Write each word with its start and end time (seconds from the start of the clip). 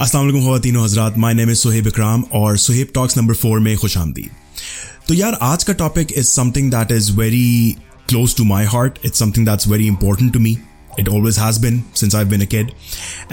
अस्सलाम 0.00 0.24
वालेकुम 0.24 0.42
खवातीन 0.44 0.76
हजरात 0.76 1.16
माय 1.18 1.34
नेम 1.34 1.50
इज़ 1.50 1.58
सुहेब 1.58 1.86
इकराम 1.86 2.22
और 2.38 2.56
सुहेब 2.58 2.88
टॉक्स 2.94 3.16
नंबर 3.18 3.34
फोर 3.34 3.60
में 3.66 3.76
खुश 3.78 3.96
आमदी 3.98 4.28
तो 5.08 5.14
यार 5.14 5.38
आज 5.42 5.64
का 5.64 5.72
topic 5.82 6.12
is 6.16 6.26
something 6.28 6.70
that 6.70 6.90
is 6.92 7.10
very 7.16 7.76
close 8.08 8.36
to 8.36 8.44
my 8.44 8.64
heart 8.72 8.98
it's 9.04 9.18
something 9.18 9.46
that's 9.46 9.68
very 9.68 9.86
important 9.86 10.32
to 10.32 10.40
me 10.40 10.56
It 11.00 11.08
always 11.14 11.38
has 11.40 11.56
been 11.62 11.74
since 12.00 12.14
I've 12.18 12.28
been 12.28 12.42
a 12.44 12.46
kid. 12.52 12.68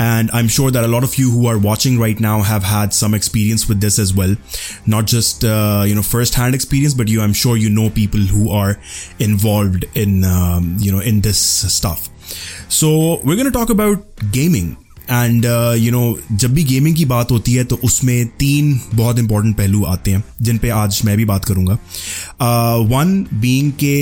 And 0.06 0.32
I'm 0.40 0.48
sure 0.56 0.71
that 0.78 0.88
a 0.88 0.90
lot 0.94 1.06
of 1.08 1.14
you 1.20 1.28
who 1.36 1.44
are 1.52 1.54
watching 1.66 2.00
right 2.00 2.24
now 2.26 2.34
have 2.50 2.66
had 2.71 2.96
some 2.98 3.16
experience 3.18 3.64
with 3.70 3.80
this 3.86 4.00
as 4.05 4.12
well. 4.18 4.34
Not 4.96 5.07
just, 5.14 5.46
uh, 5.52 5.86
you 5.91 5.96
know, 6.00 6.04
first 6.10 6.39
hand 6.41 6.57
experience, 6.60 6.98
but 7.04 7.14
you, 7.14 7.21
I'm 7.28 7.38
sure 7.44 7.55
you 7.62 7.70
know 7.78 7.86
people 8.02 8.28
who 8.34 8.50
are 8.60 8.75
involved 9.28 9.88
in, 10.05 10.20
um, 10.34 10.68
you 10.88 10.98
know, 10.98 11.05
in 11.14 11.23
this 11.30 11.46
stuff. 11.78 12.05
So 12.80 12.94
we're 13.23 13.39
going 13.44 13.52
to 13.54 13.57
talk 13.60 13.73
about 13.78 14.28
gaming 14.39 14.75
and 15.10 15.46
you 15.80 15.92
know 15.92 16.18
जब 16.32 16.54
भी 16.54 16.64
gaming 16.64 16.96
की 16.96 17.06
बात 17.06 17.32
होती 17.32 17.54
है 17.54 17.64
तो 17.64 17.80
उसमें 17.84 18.26
तीन 18.40 18.80
बहुत 18.94 19.20
इंपॉर्टेंट 19.20 19.56
पहलू 19.57 19.84
आते 19.86 20.11
हैं, 20.11 20.24
जिन 20.42 20.57
पे 20.57 20.70
आज 20.71 21.02
मैं 21.06 21.18
भी 21.18 21.25
बात 21.25 21.46
करूँगा। 21.46 21.74
वन 22.89 23.25
बीइंग 23.34 23.71
के 23.80 23.96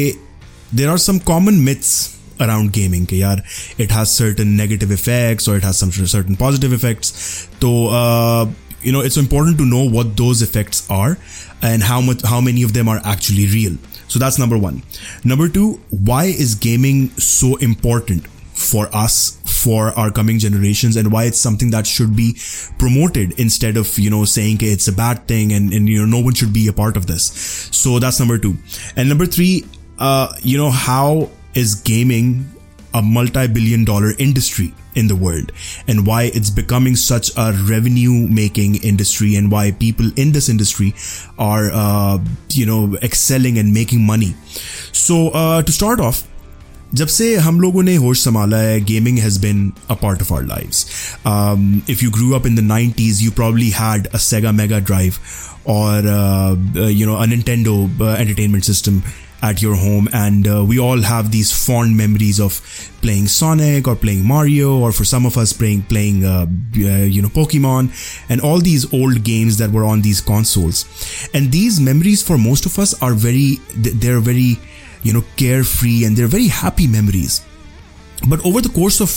there 0.76 0.90
are 0.90 0.98
some 1.00 1.18
common 1.26 1.54
myths 1.60 2.10
around 2.42 2.72
gaming 2.72 3.06
के, 3.06 3.16
यार। 3.16 3.44
It 3.80 3.92
has 3.92 4.08
certain 4.10 4.48
negative 4.48 4.94
effects 4.94 5.50
और 5.50 5.58
it 5.58 5.64
has 5.64 6.06
certain 6.06 6.36
positive 6.36 6.74
effects 6.74 7.14
तो 7.62 7.72
you 8.86 8.92
know 8.94 9.04
it's 9.04 9.18
important 9.18 9.58
to 9.58 9.64
know 9.66 9.84
what 9.92 10.16
those 10.18 10.44
effects 10.44 10.84
are 10.92 11.16
and 11.64 11.84
how 11.84 12.02
much 12.02 12.26
how 12.26 12.42
many 12.42 12.64
of 12.64 12.72
them 12.72 12.90
are 12.90 13.02
actually 13.14 13.46
real 13.46 13.78
so 14.08 14.20
that's 14.20 14.40
number 14.40 14.58
one 14.58 14.82
number 15.26 15.50
two 15.50 15.78
why 15.94 16.32
is 16.32 16.58
gaming 16.64 17.08
so 17.20 17.58
important 17.64 18.28
for 18.54 18.94
us 18.96 19.40
for 19.46 19.90
our 19.98 20.12
coming 20.12 20.40
generations 20.40 20.96
and 20.96 21.12
why 21.12 21.26
it's 21.26 21.40
something 21.40 21.72
that 21.72 21.86
should 21.86 22.16
be 22.16 22.36
promoted 22.78 23.40
instead 23.40 23.78
of 23.78 23.98
you 23.98 24.10
know 24.10 24.26
saying 24.26 24.58
it's 24.62 24.88
a 24.88 24.92
bad 24.92 25.28
thing 25.28 25.54
and, 25.54 25.72
and 25.74 25.88
you 25.88 26.00
know 26.00 26.18
no 26.18 26.24
one 26.24 26.34
should 26.34 26.54
be 26.54 26.68
a 26.68 26.74
part 26.74 26.98
of 26.98 27.08
this. 27.08 27.26
So 27.72 28.00
that's 28.00 28.20
number 28.20 28.38
two. 28.38 28.58
And 28.96 29.10
number 29.10 29.26
three 29.26 29.66
uh, 30.00 30.34
you 30.42 30.58
know 30.58 30.72
how 30.72 31.30
is 31.54 31.76
gaming 31.76 32.50
a 32.94 33.02
multi-billion 33.02 33.86
dollar 33.86 34.12
industry 34.18 34.74
in 34.96 35.08
the 35.08 35.16
world? 35.16 35.52
And 35.88 36.08
why 36.08 36.24
it's 36.34 36.50
becoming 36.50 36.96
such 36.96 37.30
a 37.38 37.54
revenue 37.70 38.28
making 38.28 38.84
industry 38.84 39.36
and 39.36 39.52
why 39.52 39.72
people 39.72 40.12
in 40.16 40.32
this 40.32 40.50
industry 40.50 40.96
are 41.38 41.70
uh, 41.72 42.18
you 42.50 42.66
know 42.66 42.98
excelling 43.02 43.58
and 43.60 43.74
making 43.74 44.06
money. 44.06 44.34
So 44.92 45.30
uh, 45.30 45.62
to 45.62 45.72
start 45.72 46.00
off 46.00 46.28
जब 46.95 47.07
से 47.07 47.35
हम 47.45 47.61
लोगों 47.61 47.83
ने 47.83 47.95
होश 47.97 48.21
संभाला 48.25 48.57
है 48.57 48.81
gaming 48.85 49.19
has 49.19 49.41
been 49.41 49.73
a 49.91 49.95
part 50.03 50.23
of 50.23 50.33
our 50.33 50.45
lives 50.47 50.87
if 51.91 52.03
you 52.03 52.11
grew 52.11 52.31
up 52.39 52.47
in 52.47 52.57
the 52.57 52.69
90s 52.71 53.23
you 53.25 53.35
probably 53.41 53.71
had 53.79 54.09
a 54.19 54.23
Sega 54.29 54.53
Mega 54.61 54.81
Drive 54.91 55.19
or 55.77 55.93
uh, 56.15 56.57
uh, 56.83 56.91
you 57.01 57.07
know 57.07 57.17
a 57.23 57.27
Nintendo 57.33 57.77
uh, 58.01 58.11
entertainment 58.25 58.65
system 58.65 59.03
at 59.43 59.61
your 59.63 59.75
home 59.81 60.09
and 60.13 60.47
uh, 60.49 60.65
we 60.69 60.79
all 60.79 61.03
have 61.03 61.31
these 61.31 61.51
fond 61.65 61.97
memories 61.97 62.39
of 62.41 62.61
playing 63.03 63.27
Sonic 63.27 63.87
or 63.87 63.95
playing 64.05 64.25
Mario 64.25 64.79
or 64.79 64.93
for 64.93 65.05
some 65.05 65.27
of 65.27 65.37
us 65.37 65.53
playing 65.53 65.83
playing 65.83 66.25
uh, 66.25 66.47
uh, 66.47 67.05
you 67.17 67.21
know 67.27 67.29
Pokemon 67.41 67.91
and 68.29 68.41
all 68.41 68.61
these 68.61 68.87
old 69.01 69.23
games 69.25 69.59
that 69.59 69.71
were 69.71 69.85
on 69.85 70.03
these 70.03 70.21
consoles 70.21 70.87
and 71.35 71.53
these 71.53 71.81
memories 71.91 72.23
for 72.23 72.39
most 72.39 72.67
of 72.73 72.79
us 72.79 72.97
are 73.03 73.13
very 73.13 73.59
they're 73.77 74.21
very 74.21 74.59
you 75.03 75.13
know, 75.13 75.25
carefree 75.37 76.05
and 76.05 76.17
they're 76.17 76.27
very 76.27 76.49
happy 76.49 76.87
memories. 76.87 77.45
But 78.29 78.45
over 78.45 78.61
the 78.61 78.69
course 78.69 79.01
of 79.01 79.11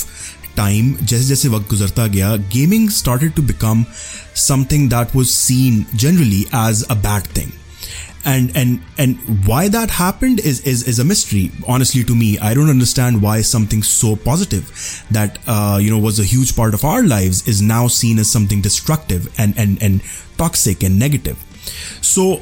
time, 0.56 0.98
जैसे 1.02 1.26
जैसे 1.26 1.50
वक्त 1.50 1.70
गुजरता 1.70 2.08
गया, 2.16 2.36
gaming 2.56 2.90
started 2.90 3.36
to 3.36 3.42
become 3.42 3.86
something 4.34 4.90
that 4.90 5.16
was 5.16 5.34
seen 5.34 5.86
generally 5.96 6.46
as 6.52 6.84
a 6.90 6.96
bad 6.96 7.32
thing. 7.38 7.54
And 8.26 8.52
and 8.62 8.82
and 8.98 9.46
why 9.48 9.70
that 9.70 9.92
happened 9.98 10.42
is 10.42 10.60
is 10.72 10.84
is 10.84 11.00
a 11.00 11.06
mystery. 11.12 11.52
Honestly, 11.76 12.04
to 12.04 12.16
me, 12.22 12.38
I 12.38 12.54
don't 12.54 12.70
understand 12.70 13.22
why 13.22 13.36
something 13.42 13.82
so 13.82 14.16
positive 14.26 14.74
that 15.20 15.40
uh, 15.48 15.80
you 15.82 15.90
know 15.90 16.00
was 16.08 16.20
a 16.20 16.26
huge 16.32 16.56
part 16.58 16.74
of 16.74 16.84
our 16.84 17.02
lives 17.04 17.48
is 17.48 17.62
now 17.62 17.88
seen 17.88 18.20
as 18.20 18.30
something 18.30 18.62
destructive 18.62 19.30
and 19.40 19.58
and 19.58 19.82
and 19.82 20.04
toxic 20.38 20.84
and 20.84 21.00
negative. 21.00 21.46
So 22.02 22.42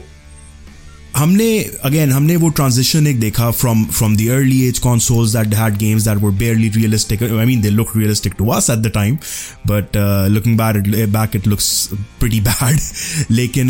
हमने 1.18 1.47
again 1.85 2.12
हमने 2.12 2.35
वो 2.35 2.50
transition 2.57 3.07
एक 3.07 3.19
देखा 3.19 3.50
from 3.51 3.84
from 3.85 4.16
the 4.18 4.28
early 4.31 4.62
age 4.68 4.79
consoles 4.79 5.31
that 5.34 5.53
had 5.56 5.78
games 5.78 6.03
that 6.03 6.18
were 6.23 6.31
barely 6.41 6.69
realistic 6.75 7.23
I 7.23 7.45
mean 7.45 7.62
they 7.62 7.69
look 7.69 7.95
realistic 7.97 8.34
to 8.38 8.50
us 8.57 8.69
at 8.69 8.79
the 8.79 8.91
time 8.94 9.16
but 9.68 9.97
looking 10.31 10.57
bad 10.57 10.88
back 11.12 11.35
it 11.35 11.47
looks 11.47 11.90
pretty 12.19 12.41
bad 12.50 12.79
लेकिन 13.31 13.69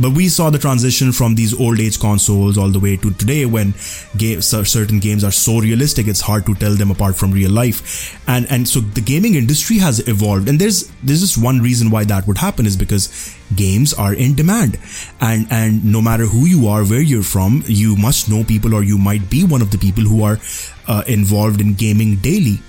but 0.00 0.16
we 0.16 0.28
saw 0.30 0.50
the 0.50 0.60
transition 0.60 1.12
from 1.12 1.34
these 1.34 1.54
old 1.60 1.80
age 1.80 1.96
consoles 2.04 2.58
all 2.58 2.72
the 2.72 2.82
way 2.84 2.96
to 3.02 3.10
today 3.10 3.44
when 3.44 3.74
certain 4.70 5.00
games 5.04 5.24
are 5.26 5.34
so 5.36 5.52
realistic 5.62 6.08
it's 6.10 6.22
hard 6.26 6.44
to 6.46 6.54
tell 6.62 6.74
them 6.80 6.90
apart 6.94 7.16
from 7.20 7.32
real 7.36 7.54
life 7.58 7.78
and 8.34 8.50
and 8.56 8.68
so 8.70 8.82
the 8.98 9.04
gaming 9.10 9.38
industry 9.40 9.78
has 9.84 10.00
evolved 10.12 10.50
and 10.52 10.64
there's 10.64 10.80
there's 11.02 11.24
just 11.24 11.38
one 11.44 11.62
reason 11.66 11.92
why 11.94 12.02
that 12.12 12.28
would 12.30 12.42
happen 12.42 12.68
is 12.72 12.76
because 12.82 13.08
games 13.55 13.93
are 13.93 14.13
in 14.13 14.35
demand 14.35 14.77
and 15.21 15.47
and 15.49 15.83
no 15.85 16.01
matter 16.01 16.25
who 16.25 16.45
you 16.45 16.67
are 16.67 16.83
where 16.83 17.01
you're 17.01 17.23
from 17.23 17.63
you 17.65 17.95
must 17.95 18.29
know 18.29 18.43
people 18.43 18.73
or 18.73 18.83
you 18.83 18.97
might 18.97 19.29
be 19.29 19.43
one 19.43 19.61
of 19.61 19.71
the 19.71 19.77
people 19.77 20.03
who 20.03 20.23
are 20.23 20.37
uh, 20.87 21.03
involved 21.07 21.61
in 21.61 21.73
gaming 21.73 22.15
daily 22.17 22.59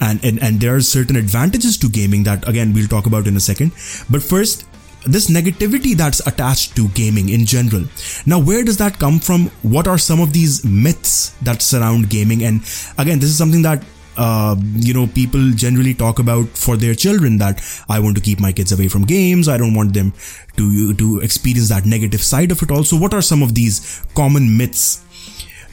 and, 0.00 0.24
and 0.24 0.42
and 0.42 0.60
there 0.60 0.74
are 0.74 0.80
certain 0.80 1.16
advantages 1.16 1.76
to 1.78 1.88
gaming 1.88 2.24
that 2.24 2.46
again 2.48 2.72
we'll 2.72 2.88
talk 2.88 3.06
about 3.06 3.26
in 3.26 3.36
a 3.36 3.40
second 3.40 3.70
but 4.10 4.22
first 4.22 4.66
this 5.06 5.28
negativity 5.28 5.94
that's 5.94 6.26
attached 6.26 6.74
to 6.76 6.88
gaming 6.88 7.28
in 7.28 7.44
general. 7.44 7.84
Now, 8.26 8.40
where 8.40 8.64
does 8.64 8.78
that 8.78 8.98
come 8.98 9.18
from? 9.18 9.48
What 9.62 9.86
are 9.86 9.98
some 9.98 10.20
of 10.20 10.32
these 10.32 10.64
myths 10.64 11.30
that 11.42 11.62
surround 11.62 12.08
gaming? 12.08 12.42
And 12.42 12.62
again, 12.98 13.18
this 13.18 13.28
is 13.28 13.36
something 13.36 13.62
that 13.62 13.84
uh, 14.16 14.56
you 14.74 14.94
know, 14.94 15.06
people 15.06 15.50
generally 15.52 15.94
talk 15.94 16.18
about 16.18 16.48
for 16.48 16.76
their 16.76 16.94
children 16.94 17.38
that 17.38 17.62
I 17.88 18.00
want 18.00 18.16
to 18.16 18.22
keep 18.22 18.40
my 18.40 18.52
kids 18.52 18.72
away 18.72 18.88
from 18.88 19.04
games. 19.04 19.48
I 19.48 19.58
don't 19.58 19.74
want 19.74 19.94
them 19.94 20.12
to 20.56 20.94
to 20.94 21.20
experience 21.20 21.68
that 21.68 21.86
negative 21.86 22.22
side 22.22 22.50
of 22.50 22.62
it. 22.62 22.70
Also, 22.70 22.98
what 22.98 23.14
are 23.14 23.22
some 23.22 23.42
of 23.42 23.54
these 23.54 24.02
common 24.14 24.56
myths? 24.56 25.00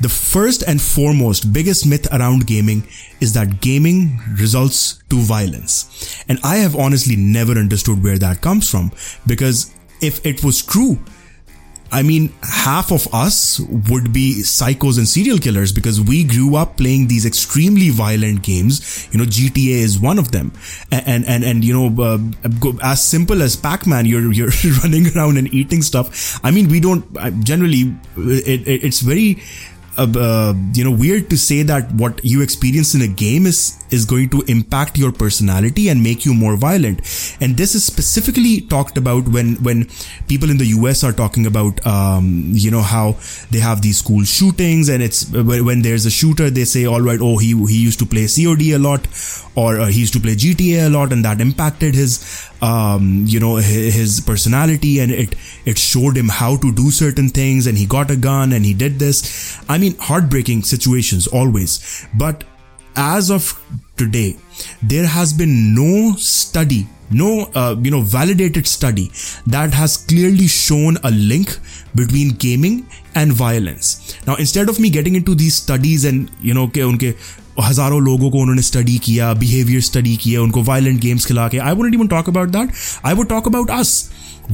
The 0.02 0.10
first 0.10 0.64
and 0.64 0.82
foremost 0.82 1.54
biggest 1.54 1.86
myth 1.86 2.08
around 2.12 2.48
gaming 2.48 2.88
is 3.20 3.34
that 3.34 3.62
gaming 3.62 4.20
results 4.40 5.04
to 5.12 5.20
violence. 5.20 6.24
And 6.28 6.40
I 6.44 6.56
have 6.56 6.76
honestly 6.76 7.16
never 7.16 7.52
understood 7.52 8.04
where 8.04 8.18
that 8.18 8.42
comes 8.42 8.68
from 8.70 8.92
because 9.28 9.76
if 10.02 10.26
it 10.26 10.44
was 10.44 10.64
true, 10.64 10.98
I 11.92 12.04
mean, 12.04 12.34
half 12.42 12.92
of 12.92 13.14
us 13.14 13.60
would 13.60 14.14
be 14.14 14.42
psychos 14.44 14.98
and 14.98 15.08
serial 15.08 15.38
killers 15.38 15.74
because 15.74 16.00
we 16.00 16.24
grew 16.24 16.56
up 16.56 16.78
playing 16.78 17.08
these 17.08 17.26
extremely 17.26 17.90
violent 17.90 18.44
games. 18.44 19.10
You 19.12 19.20
know, 19.20 19.26
GTA 19.26 19.82
is 19.82 20.00
one 20.00 20.18
of 20.18 20.32
them, 20.32 20.54
and 20.90 21.26
and 21.26 21.44
and 21.44 21.66
you 21.66 21.74
know, 21.74 22.04
uh, 22.04 22.20
as 22.82 23.04
simple 23.04 23.42
as 23.42 23.58
Pac-Man, 23.58 24.06
you're 24.06 24.32
you're 24.40 24.52
running 24.82 25.08
around 25.16 25.38
and 25.38 25.54
eating 25.54 25.82
stuff. 25.82 26.40
I 26.46 26.52
mean, 26.52 26.70
we 26.70 26.80
don't 26.80 27.04
generally. 27.44 27.94
It, 28.16 28.68
it, 28.68 28.84
it's 28.86 29.02
very 29.02 29.42
uh, 29.98 30.08
uh, 30.18 30.54
you 30.74 30.84
know 30.84 30.92
weird 30.92 31.30
to 31.30 31.38
say 31.38 31.64
that 31.64 31.92
what 31.94 32.24
you 32.24 32.42
experience 32.42 32.96
in 32.96 33.02
a 33.02 33.08
game 33.08 33.46
is 33.46 33.78
is 33.92 34.06
going 34.06 34.30
to 34.30 34.42
impact 34.48 34.98
your 34.98 35.12
personality 35.12 35.90
and 35.90 36.02
make 36.02 36.26
you 36.26 36.34
more 36.34 36.56
violent. 36.56 37.00
And 37.42 37.58
this 37.58 37.76
is 37.76 37.84
specifically 37.84 38.62
talked 38.62 38.98
about 38.98 39.28
when 39.28 39.56
when 39.56 39.90
people 40.28 40.50
in 40.50 40.58
the 40.58 40.68
US 40.78 41.04
are 41.04 41.12
talking 41.12 41.46
about 41.46 41.86
um, 41.86 42.52
you 42.54 42.72
know 42.72 42.82
how 42.82 43.18
they 43.52 43.60
have 43.60 43.82
these 43.82 43.98
school 43.98 44.24
shootings 44.24 44.90
and 44.90 45.04
it's 45.04 45.30
when 45.32 45.82
there's 45.82 46.06
a 46.06 46.12
shooter 46.12 46.50
they 46.50 46.66
say 46.66 46.86
all 46.86 47.02
right 47.02 47.20
oh 47.22 47.38
he 47.38 47.54
he 47.68 47.78
used 47.78 48.00
to 48.00 48.06
play 48.06 48.28
COD 48.28 48.72
a 48.72 48.80
lot 48.80 49.08
or 49.56 49.80
uh, 49.80 49.88
he 49.88 50.00
used 50.00 50.14
to 50.14 50.20
play 50.20 50.36
GTA 50.36 50.88
a 50.88 50.90
lot 50.90 51.12
and 51.12 51.26
that 51.26 51.42
impacted 51.42 51.94
his 51.94 52.50
um, 52.62 53.24
you 53.26 53.40
know 53.40 53.56
his 53.56 54.22
personality 54.22 55.00
and 55.00 55.12
it 55.12 55.36
it 55.66 55.78
showed 55.78 56.16
him 56.16 56.30
how 56.30 56.56
to 56.58 56.72
do 56.72 56.92
certain 56.92 57.30
things 57.30 57.68
and 57.68 57.78
he 57.78 57.86
got 57.86 58.12
a 58.12 58.16
gun 58.16 58.54
and 58.54 58.66
he 58.66 58.74
did 58.74 59.00
this. 59.00 59.60
I 59.68 59.78
mean 59.78 59.98
heartbreaking 59.98 60.64
situations 60.64 61.28
always. 61.28 62.06
But 62.14 62.44
as 62.96 63.32
of 63.32 63.60
today 63.98 64.38
there 64.84 65.08
has 65.08 65.32
been 65.34 65.74
no 65.74 66.14
study 66.18 66.88
no 67.12 67.50
uh, 67.56 67.76
you 67.82 67.92
know 67.92 68.02
validated 68.02 68.68
study 68.68 69.12
that 69.46 69.74
has 69.74 69.98
clearly 69.98 70.48
shown 70.48 70.98
a 71.04 71.12
link 71.12 71.58
between 71.94 72.30
gaming 72.30 72.88
and 73.16 73.34
violence. 73.34 74.18
Now 74.26 74.36
instead 74.36 74.70
of 74.70 74.80
me 74.80 74.90
getting 74.90 75.16
into 75.16 75.36
these 75.36 75.56
studies 75.56 76.06
and 76.06 76.32
you 76.42 76.54
know 76.54 76.68
ke 76.68 76.88
unke 76.88 77.18
हजारों 77.61 78.01
लोगों 78.03 78.31
को 78.31 78.39
उन्होंने 78.39 78.63
study 78.63 78.97
किया 79.05 79.33
behaviour 79.43 79.81
study 79.81 80.17
किया 80.23 80.43
उनको 80.43 80.63
violent 80.63 81.01
games 81.01 81.27
खिला 81.27 81.49
के 81.49 81.59
I 81.59 81.75
would 81.75 81.95
even 81.95 82.07
talk 82.07 82.29
about 82.29 82.49
that 82.57 82.73
I 83.07 83.15
would 83.15 83.29
talk 83.29 83.49
about 83.49 83.71
us 83.71 83.99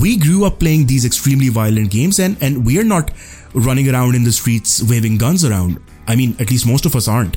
we 0.03 0.17
grew 0.17 0.45
up 0.45 0.59
playing 0.59 0.87
these 0.87 1.05
extremely 1.05 1.49
violent 1.49 1.91
games 1.91 2.19
and, 2.19 2.37
and 2.41 2.65
we 2.65 2.79
are 2.79 2.85
not 2.85 3.11
running 3.55 3.89
around 3.89 4.15
in 4.15 4.25
the 4.25 4.33
streets 4.33 4.83
waving 4.83 5.19
guns 5.19 5.45
around. 5.45 5.81
I 6.07 6.17
mean, 6.17 6.35
at 6.41 6.51
least 6.51 6.67
most 6.67 6.87
of 6.87 6.97
us 6.97 7.09
aren't. 7.09 7.37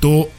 So 0.00 0.30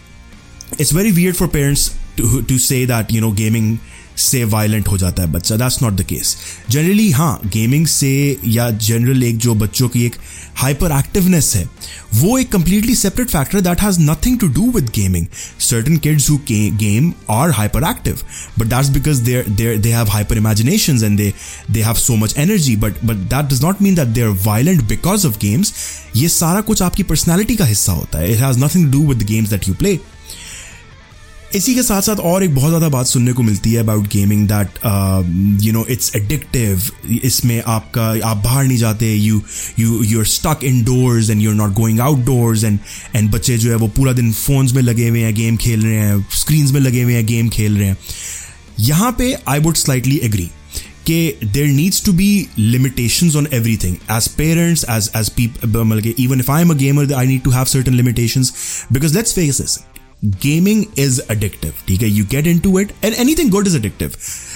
it's 0.79 0.91
very 0.91 1.11
weird 1.11 1.37
for 1.37 1.47
parents 1.47 1.97
to, 2.17 2.41
to 2.41 2.57
say 2.57 2.85
that, 2.85 3.11
you 3.11 3.21
know, 3.21 3.31
gaming 3.31 3.79
से 4.18 4.44
violent 4.46 4.88
हो 4.88 4.98
जाता 4.98 5.22
है 5.22 5.32
बच्चा। 5.32 5.56
That's 5.56 5.82
not 5.82 5.92
the 5.92 6.02
case 6.04 6.36
generally 6.70 7.10
हाँ 7.10 7.40
gaming 7.46 7.86
से 7.86 8.14
या 8.46 8.70
general 8.70 9.22
एक 9.22 9.38
जो 9.38 9.54
बच्चों 9.54 9.88
की 9.88 10.04
एक 10.06 10.16
हाइपर 10.56 10.92
एक्टिवनेस 10.98 11.52
है, 11.56 11.64
वो 12.14 12.38
एक 12.38 12.50
completely 12.52 12.94
separate 12.94 13.28
factor 13.28 13.60
that 13.60 13.80
has 13.80 14.00
nothing 14.00 14.38
to 14.40 14.46
do 14.48 14.70
with 14.70 14.88
gaming 14.94 15.26
certain 15.60 15.96
kids 15.96 16.30
who 16.30 16.38
game 16.48 17.12
are 17.30 17.50
hyper 17.50 17.84
active 17.90 18.20
but 18.58 18.66
that's 18.66 18.88
because 18.88 19.22
they 19.22 19.76
they 19.76 19.92
have 19.92 20.08
hyper 20.10 20.36
imagination 20.36 21.04
and 21.04 21.16
they 21.18 21.32
they 21.70 21.82
have 21.82 21.94
so 21.96 22.16
much 22.16 22.34
energy 22.38 22.76
but 22.76 23.04
but 23.04 23.16
that 23.34 23.52
does 23.52 23.62
not 23.64 23.82
mean 23.82 23.94
that 23.94 24.08
they 24.08 24.22
are 24.22 24.36
violent 24.44 24.82
because 24.88 25.26
of 25.26 25.38
games 25.42 25.74
ये 26.16 26.28
सारा 26.28 26.60
कुछ 26.60 26.82
आपकी 26.82 27.02
personality 27.02 27.56
का 27.56 27.64
हिस्सा 27.64 27.92
होता 27.92 28.18
है। 28.18 28.32
It 28.32 28.38
has 28.38 28.58
nothing 28.58 28.92
to 28.92 28.98
do 28.98 29.06
with 29.08 29.26
games 29.26 29.50
that 29.50 29.68
you 29.68 29.74
play 29.74 29.98
इसी 31.56 31.74
के 31.74 31.82
साथ 31.82 32.02
साथ 32.02 32.16
और 32.16 32.44
एक 32.44 32.54
बहुत 32.54 32.68
ज़्यादा 32.68 32.88
बात 32.88 33.06
सुनने 33.06 33.32
को 33.32 33.42
मिलती 33.42 33.72
है 33.72 33.80
about 33.80 34.06
gaming 34.06 34.48
that 34.48 34.78
you 35.64 35.72
know 35.72 35.86
it's 35.90 36.12
addictive 36.16 36.82
इसमें 37.24 37.62
आपका, 37.66 38.28
आप 38.28 38.36
बाहर 38.36 38.64
नहीं 38.64 38.78
जाते 38.78 39.14
you 39.14 39.42
you 39.78 40.02
you 40.02 40.18
are 40.18 40.24
stuck 40.24 40.64
indoors 40.84 41.30
and 41.30 41.42
you 41.42 41.50
are 41.50 41.56
not 41.56 41.72
going 41.72 42.00
outdoors 42.00 42.64
and 42.64 42.78
and 43.16 43.30
बच्चे 43.30 43.58
जो 43.58 43.70
है 43.70 43.76
वो 43.76 43.88
पूरा 43.88 44.12
दिन 44.12 44.32
फोन्स 44.32 44.72
में 44.72 44.82
लगे 44.82 45.08
हुए 45.08 45.20
हैं 45.20 45.34
गेम 45.34 45.56
खेल 45.56 45.82
रहे 45.82 45.94
हैं 45.94 46.26
स्क्रीन 46.34 46.72
में 46.72 46.80
लगे 46.80 47.02
हुए 47.02 47.14
हैं 47.14 47.26
गेम 47.26 47.48
खेल 47.48 47.78
रहे 47.78 47.88
हैं। 47.88 47.96
यहाँ 48.80 49.14
पे 49.18 49.36
आई 49.48 49.60
वुड 49.60 49.74
स्लाइटली 49.74 50.20
एग्री 50.22 50.50
कि 51.06 51.38
there 51.44 51.66
needs 51.66 52.04
to 52.04 52.12
be 52.12 52.46
limitation 52.58 53.36
on 53.36 53.48
everything 53.76 53.96
as 54.10 54.28
parents 54.28 54.86
as 54.90 55.10
as 55.16 55.28
people 55.28 56.12
even 56.18 56.40
if 56.40 56.50
I 56.50 56.62
am 56.62 56.70
a 56.70 56.76
gamer 56.76 57.12
I 57.12 57.26
need 57.26 57.42
to 57.42 57.50
have 57.50 57.64
certain 57.64 57.94
limitation 57.94 58.44
because 58.92 59.14
let's 59.14 59.32
face 59.32 59.60
this 59.60 59.78
gaming 60.40 60.90
is 60.96 61.22
addictive 61.28 61.74
okay 61.94 62.06
you 62.06 62.24
get 62.24 62.46
into 62.46 62.78
it 62.78 62.92
and 63.02 63.14
anything 63.14 63.50
good 63.50 63.66
is 63.66 63.78
addictive. 63.78 64.14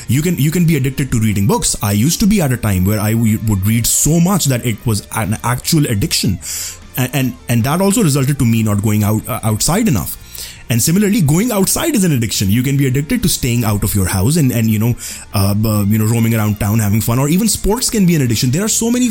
You 0.09 0.23
can 0.23 0.37
you 0.37 0.51
can 0.51 0.67
be 0.67 0.77
addicted 0.77 1.12
to 1.12 1.21
reading 1.21 1.47
books. 1.47 1.77
I 1.83 1.93
used 1.93 2.19
to 2.21 2.27
be 2.27 2.41
at 2.41 2.53
a 2.53 2.57
time 2.57 2.85
where 2.85 2.99
i 2.99 3.15
would 3.15 3.67
read 3.67 3.87
so 3.87 4.19
much 4.19 4.47
that 4.47 4.65
it 4.67 4.85
was 4.87 5.07
an 5.15 5.37
actual 5.45 5.87
addiction. 5.87 6.41
And 6.97 7.37
and, 7.49 7.65
that 7.65 7.81
also 7.81 8.03
resulted 8.03 8.39
to 8.41 8.45
me 8.45 8.62
not 8.62 8.83
going 8.83 9.05
out 9.05 9.27
uh, 9.29 9.41
outside 9.45 9.87
enough. 9.89 10.17
And 10.69 10.83
similarly 10.83 11.21
going 11.21 11.53
outside 11.53 11.95
is 11.95 12.05
an 12.05 12.13
addiction. 12.13 12.51
You 12.51 12.63
can 12.63 12.77
be 12.77 12.87
addicted 12.87 13.23
to 13.23 13.29
staying 13.29 13.65
out 13.65 13.85
of 13.85 13.95
your 13.95 14.06
house 14.06 14.37
and 14.37 14.53
and 14.53 14.69
you 14.71 14.79
know 14.79 14.95
uh, 15.35 15.55
you 15.87 15.99
know 15.99 16.06
roaming 16.06 16.35
around 16.35 16.59
town 16.59 16.81
having 16.81 17.01
fun 17.01 17.19
or 17.19 17.29
even 17.29 17.49
sports 17.49 17.91
can 17.91 18.06
be 18.06 18.17
an 18.17 18.23
addiction. 18.23 18.51
There 18.51 18.65
are 18.65 18.75
so 18.81 18.91
many 18.91 19.11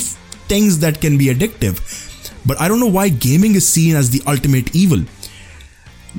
things 0.50 0.80
that 0.80 1.00
can 1.00 1.18
be 1.18 1.28
addictive. 1.28 1.80
But 2.45 2.60
i 2.60 2.68
don't 2.68 2.80
know 2.80 2.94
why 2.98 3.10
gaming 3.10 3.56
is 3.56 3.68
seen 3.68 3.95
as 3.95 4.10
the 4.10 4.22
ultimate 4.25 4.75
evil 4.75 5.02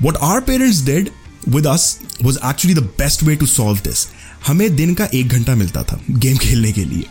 what 0.04 0.16
our 0.22 0.40
parents 0.40 0.84
did 0.84 1.08
with 1.48 1.66
us 1.66 1.98
was 2.24 2.36
actually 2.46 2.74
the 2.78 2.88
best 3.00 3.22
way 3.26 3.36
to 3.42 3.46
solve 3.50 3.78
this. 3.84 4.06
हमें 4.46 4.74
दिन 4.76 4.92
का 4.94 5.08
एक 5.14 5.28
घंटा 5.28 5.54
मिलता 5.54 5.82
था 5.82 5.98
game 6.10 6.36
खेलने 6.36 6.70
के 6.72 6.84
लिए। 6.84 7.04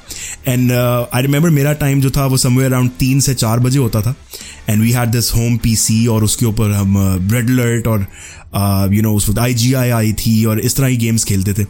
एंड 0.48 0.72
आई 0.72 1.22
रिमेंबर 1.22 1.50
मेरा 1.50 1.74
टाइम 1.74 2.02
जो 2.02 2.10
था 2.12 2.26
वो 2.26 2.38
समवेयर 2.38 2.72
अराउंड 2.72 2.92
तीन 3.00 3.20
से 3.20 3.34
चार 3.34 3.60
बजे 3.60 3.80
होता 3.80 4.02
था। 4.02 4.14
And 4.70 4.82
we 4.82 4.92
had 4.92 5.10
this 5.10 5.34
home 5.36 5.58
PC 5.58 6.06
और 6.08 6.24
उसके 6.24 6.46
ऊपर 6.46 6.72
हम 6.72 6.98
रेड 7.32 7.50
अलर्ट 7.50 7.88
और 7.88 8.94
यू 8.94 9.02
नो 9.02 9.14
उस 9.16 9.30
वक्त 9.30 9.40
आई 9.40 9.54
जी 9.54 9.74
आई 9.74 9.90
आई 9.90 10.14
थी 10.14 10.44
और 10.46 10.60
इस 10.60 10.76
तरह 10.76 10.88
ही 10.88 10.98
गेम्स 10.98 11.24
खेलते 11.24 11.54
थे। 11.54 11.66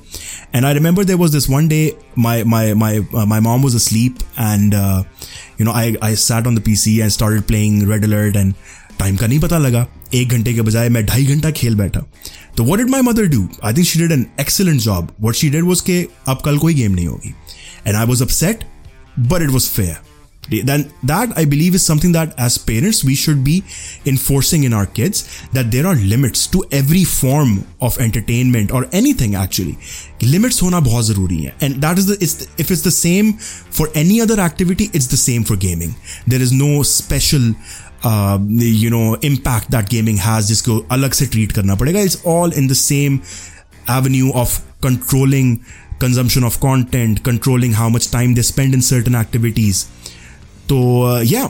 And 0.56 0.66
I 0.66 0.74
remember 0.74 1.06
there 1.06 1.16
was 1.16 1.32
this 1.32 1.50
one 1.50 1.68
day 1.68 1.82
my 2.20 2.44
my 2.44 2.74
my 2.74 3.00
my 3.16 3.40
mom 3.40 3.62
was 3.62 3.76
asleep 3.80 4.22
and 4.40 4.74
you 4.74 5.66
know 5.66 5.72
I 5.72 5.96
I 6.04 6.16
sat 6.16 6.48
on 6.48 6.56
the 6.56 6.62
P 6.66 6.76
C 6.76 7.00
I 7.00 7.10
started 7.10 7.42
playing 7.42 7.90
Red 7.92 8.04
Alert 8.04 8.36
and 8.36 8.54
time 9.00 9.16
का 9.18 9.28
नहीं 9.28 9.40
पता 9.40 9.58
लगा 9.58 9.88
एक 10.14 10.30
घंटे 10.30 10.54
के 10.54 10.62
बजाय 10.62 10.90
मैं 10.90 11.06
ढाई 11.06 11.26
घंटा 11.26 11.52
खेल 11.62 11.76
बैठा 11.76 12.00
तो 12.58 12.64
what 12.64 12.80
did 12.80 12.90
my 12.90 13.02
mother 13.02 13.26
do 13.36 13.48
I 13.64 13.74
think 13.74 13.88
she 13.88 14.00
did 14.00 14.12
an 14.12 14.26
excellent 14.40 14.82
job 14.82 15.16
what 15.22 15.36
she 15.36 15.50
did 15.50 15.64
was 15.64 15.84
के 15.84 16.06
अब 16.28 16.42
कल 16.46 16.58
कोई 16.58 16.74
गेम 16.74 16.92
नहीं 16.92 17.08
होगी 17.08 17.34
and 17.88 17.96
I 17.96 18.06
was 18.06 18.24
upset 18.24 18.64
but 19.20 19.42
it 19.42 19.50
was 19.50 19.70
fair 19.70 20.08
then 20.50 20.92
that 21.04 21.34
i 21.38 21.46
believe 21.46 21.76
is 21.76 21.84
something 21.84 22.12
that 22.12 22.34
as 22.38 22.58
parents 22.58 23.04
we 23.04 23.16
should 23.16 23.44
be 23.44 23.64
enforcing 24.06 24.64
in 24.64 24.74
our 24.74 24.86
kids 24.86 25.24
that 25.54 25.72
there 25.72 25.86
are 25.86 25.96
limits 25.96 26.48
to 26.48 26.64
every 26.72 27.04
form 27.04 27.52
of 27.82 28.00
entertainment 28.00 28.72
or 28.72 28.86
anything 28.92 29.36
actually 29.36 29.78
limits 30.32 30.60
hona 30.60 30.82
bahut 30.88 31.06
zaruri 31.10 31.40
hai 31.42 31.54
and 31.62 31.82
that 31.84 32.02
is 32.02 32.08
the 32.08 32.18
it's, 32.20 32.34
the, 32.36 32.48
if 32.58 32.72
it's 32.72 32.84
the 32.84 32.96
same 32.96 33.34
for 33.78 33.90
any 33.96 34.20
other 34.22 34.40
activity 34.40 34.90
it's 34.94 35.08
the 35.08 35.22
same 35.26 35.44
for 35.44 35.60
gaming 35.68 35.94
there 36.28 36.42
is 36.42 36.52
no 36.54 36.72
special 36.94 37.46
you 38.06 38.90
know 38.90 39.20
impact 39.24 39.72
that 39.72 39.90
gaming 39.90 40.20
has 40.20 40.48
जिसको 40.48 40.78
अलग 40.92 41.14
से 41.14 41.26
treat 41.26 41.52
करना 41.52 41.76
पड़ेगा. 41.76 42.00
It's 42.00 42.22
all 42.28 42.54
in 42.58 42.68
the 42.68 42.74
same 42.74 43.20
avenue 43.92 44.32
of 44.32 44.60
controlling 44.84 45.56
consumption 46.02 46.44
of 46.44 46.60
content 46.60 47.20
controlling 47.26 47.74
how 47.76 47.90
much 47.90 48.10
time 48.12 48.34
they 48.36 48.44
spend 48.44 48.74
in 48.74 48.82
certain 48.82 49.16
activities 49.16 49.84
तो 50.70 50.78
या 51.26 51.50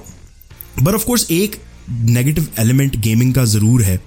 but 0.81 0.93
of 0.93 1.05
course 1.05 1.27
एक 1.31 1.61
negative 1.89 2.47
element 2.59 2.95
gaming 2.97 3.33
का 3.33 3.45
ज़रूर 3.47 3.81
है. 3.83 3.99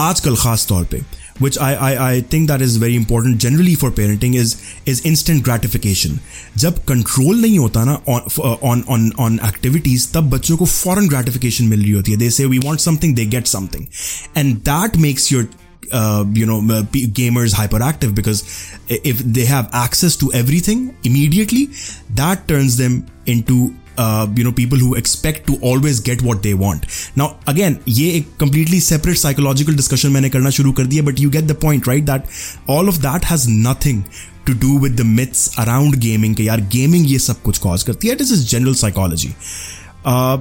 आजकल 0.00 0.36
ख़ास 0.36 0.66
तौर 0.68 0.84
पे. 0.84 1.00
which 1.39 1.57
I, 1.59 1.73
I, 1.75 2.11
I 2.11 2.21
think 2.21 2.47
that 2.49 2.61
is 2.61 2.77
very 2.77 2.95
important 2.95 3.37
generally 3.37 3.75
for 3.75 3.91
parenting 3.91 4.35
is 4.35 4.55
is 4.85 5.01
instant 5.05 5.43
gratification 5.43 6.17
जब 6.57 6.83
कंट्रोल 6.87 7.41
नहीं 7.41 7.57
होता 7.59 7.83
ना 7.85 8.01
on 8.71 8.83
on 8.95 9.11
on 9.25 9.39
activities 9.51 10.07
तब 10.13 10.29
बच्चों 10.29 10.57
को 10.57 10.65
फॉरन 10.65 11.07
gratification 11.09 11.69
मिल 11.73 11.81
रही 11.81 11.91
होती 11.91 12.11
है 12.11 12.17
they 12.17 12.31
say 12.39 12.49
we 12.55 12.63
want 12.67 12.85
something 12.87 13.15
they 13.21 13.29
get 13.35 13.53
something 13.55 13.87
and 14.41 14.63
that 14.71 14.99
makes 15.05 15.31
your 15.31 15.47
uh, 15.91 16.25
you 16.33 16.45
know 16.45 16.59
uh, 16.75 16.83
gamers 17.19 17.53
hyperactive 17.53 18.15
because 18.15 18.43
if 18.89 19.19
they 19.37 19.45
have 19.45 19.69
access 19.73 20.15
to 20.23 20.31
everything 20.33 20.87
immediately 21.03 21.67
that 22.21 22.47
turns 22.47 22.77
them 22.77 23.05
into 23.25 23.73
uh, 23.98 24.26
you 24.36 24.44
know 24.44 24.52
people 24.52 24.78
who 24.78 24.94
expect 24.94 25.46
to 25.46 25.56
always 25.60 26.00
get 26.00 26.22
what 26.22 26.42
they 26.42 26.54
want 26.54 26.86
now 27.16 27.28
again 27.46 27.78
ये 27.88 28.10
एक 28.18 28.28
completely 28.42 28.80
separate 28.88 29.22
psychological 29.24 29.80
discussion 29.82 30.12
मैंने 30.12 30.30
करना 30.30 30.50
शुरू 30.58 30.72
कर 30.72 30.86
दिया 30.86 31.04
but 31.04 31.20
you 31.24 31.30
get 31.30 31.48
the 31.52 31.58
point 31.66 31.90
right 31.92 32.06
that 32.06 32.26
all 32.68 32.88
of 32.88 33.02
that 33.02 33.30
has 33.32 33.48
nothing 33.68 34.02
to 34.46 34.54
do 34.64 34.72
with 34.84 34.96
the 35.02 35.08
myths 35.18 35.44
around 35.64 36.00
gaming 36.06 36.34
कि 36.36 36.48
यार 36.48 36.68
gaming 36.76 37.06
ये 37.12 37.18
सब 37.18 37.42
कुछ 37.42 37.60
cause 37.66 37.82
करती 37.82 38.08
है 38.08 38.16
this 38.16 38.34
is 38.38 38.48
general 38.54 38.80
psychology 38.82 39.32
uh, 40.06 40.38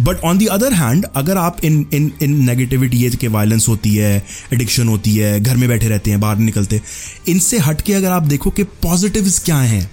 but 0.00 0.20
on 0.24 0.38
the 0.38 0.46
other 0.46 0.72
hand 0.72 1.04
अगर 1.16 1.36
आप 1.38 1.64
इन 1.64 1.74
इन 1.94 2.10
इन 2.22 2.32
negativity 2.44 2.96
ये 2.96 3.10
कि 3.10 3.28
वायलेंस 3.28 3.68
होती 3.68 3.94
है 3.94 4.16
एडिक्शन 4.52 4.88
होती 4.88 5.14
है 5.16 5.38
घर 5.40 5.56
में 5.56 5.68
बैठे 5.68 5.88
रहते 5.88 6.10
हैं 6.10 6.20
बाहर 6.20 6.38
निकलते 6.38 6.80
इनसे 7.28 7.58
हट 7.66 7.80
के 7.80 7.92
अगर 7.94 8.10
आप 8.10 8.22
देखो 8.22 8.50
कि 8.50 8.64
पॉजिटिव्स 8.82 9.38
क्या 9.44 9.58
हैं 9.58 9.90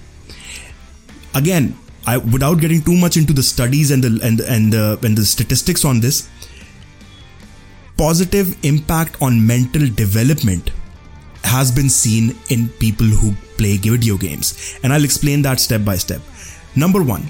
again 1.34 1.72
I, 2.06 2.16
without 2.18 2.60
getting 2.60 2.82
too 2.82 2.96
much 2.96 3.16
into 3.16 3.32
the 3.32 3.42
studies 3.42 3.90
and 3.90 4.02
the 4.02 4.20
and 4.26 4.40
and 4.40 4.72
the 4.72 4.98
and 5.02 5.16
the 5.16 5.24
statistics 5.24 5.84
on 5.84 6.00
this, 6.00 6.28
positive 7.96 8.56
impact 8.64 9.20
on 9.22 9.46
mental 9.46 9.86
development 9.88 10.72
has 11.44 11.70
been 11.70 11.88
seen 11.88 12.36
in 12.48 12.68
people 12.68 13.06
who 13.06 13.32
play 13.56 13.76
video 13.76 14.16
games, 14.16 14.78
and 14.82 14.92
I'll 14.92 15.04
explain 15.04 15.42
that 15.42 15.60
step 15.60 15.84
by 15.84 15.96
step. 15.96 16.20
Number 16.74 17.02
one, 17.02 17.28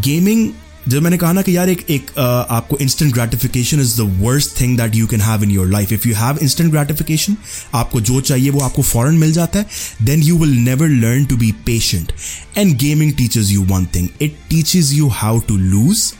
gaming 0.00 0.54
जब 0.88 1.02
मैंने 1.02 1.16
कहा 1.18 1.32
ना 1.32 1.42
कि 1.42 1.56
यार 1.56 1.68
एक 1.68 1.84
एक 1.90 2.10
आपको 2.18 2.76
instant 2.80 3.12
gratification 3.14 3.80
is 3.80 3.96
the 4.02 4.18
worst 4.20 4.60
thing 4.60 4.76
that 4.78 4.94
you 4.94 5.06
can 5.06 5.20
have 5.20 5.42
in 5.44 5.50
your 5.50 5.66
life 5.66 5.92
if 5.92 6.08
you 6.08 6.14
have 6.14 6.38
instant 6.42 6.70
gratification 6.72 7.36
आपको 7.74 8.00
जो 8.00 8.20
चाहिए 8.20 8.50
वो 8.50 8.60
आपको 8.60 8.82
फॉरन 8.82 9.14
मिल 9.14 9.32
जाता 9.32 9.58
है 9.58 9.66
then 10.02 10.22
you 10.22 10.38
will 10.38 10.56
never 10.58 10.88
learn 10.88 11.24
to 11.24 11.36
be 11.36 11.52
patient 11.66 12.12
and 12.58 12.76
gaming 12.76 13.12
teaches 13.12 13.50
you 13.50 13.64
one 13.64 13.86
thing 13.94 14.08
it 14.22 14.36
teaches 14.50 14.92
you 14.92 15.08
how 15.08 15.40
to 15.40 15.56
lose 15.56 16.12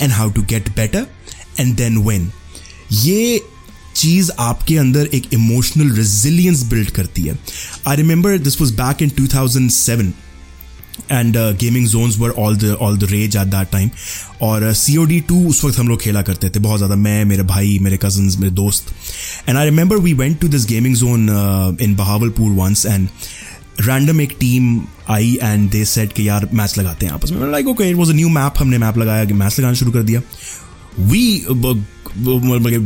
and 0.00 0.12
how 0.12 0.30
to 0.30 0.42
get 0.42 0.68
better 0.68 1.06
and 1.60 1.76
then 1.76 1.98
when 1.98 2.30
ये 2.92 3.40
चीज़ 3.96 4.30
आपके 4.38 4.76
अंदर 4.76 5.08
एक 5.14 5.22
इमोशनल 5.34 5.90
रेजिलियंस 5.96 6.62
बिल्ड 6.62 6.90
करती 6.90 7.22
है. 7.22 7.38
I 7.86 7.96
remember 7.96 8.38
this 8.38 8.60
was 8.60 8.72
back 8.74 9.02
in 9.02 9.10
2007 9.20 10.12
and 11.10 11.36
gaming 11.60 11.86
zones 11.86 12.18
were 12.18 12.30
all 12.38 12.56
the 12.56 12.76
all 12.80 12.98
the 12.98 13.10
rage 13.10 13.36
at 13.36 13.46
that 13.48 13.70
time 13.72 13.90
और 14.42 14.72
सी 14.74 14.96
O 14.96 15.04
D 15.04 15.20
to 15.28 15.44
उस 15.48 15.64
वक्त 15.64 15.78
हम 15.78 15.88
लोग 15.88 16.00
खेला 16.00 16.22
करते 16.22 16.50
थे 16.50 16.60
बहुत 16.60 16.78
ज़्यादा। 16.78 16.96
मैं, 16.96 17.24
मेरे 17.24 17.42
भाई, 17.44 17.78
मेरे 17.82 17.98
कजन्स 18.02 18.38
मेरे 18.38 18.52
दोस्त। 18.54 18.94
And 19.48 19.58
I 19.58 19.64
remember 19.64 19.96
we 19.98 20.12
went 20.14 20.40
to 20.40 20.48
this 20.48 20.66
gaming 20.66 20.96
zone 20.96 21.28
in 21.82 21.96
Bahawalpur 21.96 22.50
once 22.54 22.86
and 22.86 23.08
random 23.80 24.20
एक 24.20 24.36
team 24.40 24.80
I 25.10 25.36
and 25.42 25.70
they 25.70 25.84
set 25.84 26.12
के 26.12 26.22
यार 26.22 26.48
मैच 26.54 26.78
लगाते 26.78 27.06
हैं 27.06 27.12
आपस 27.12 27.30
में। 27.30 27.50
Like 27.52 27.68
okay 27.68 27.90
it 27.90 27.96
was 27.96 28.10
a 28.10 28.14
new 28.14 28.28
map 28.30 28.58
हमने 28.58 28.78
मैप 28.78 28.98
लगाया 28.98 29.24
कि 29.24 29.32
मैच 29.34 29.58
लगाना 29.58 29.74
शुरू 29.74 29.92
कर 29.92 30.02
दिया। 30.02 30.20
We 31.00 31.44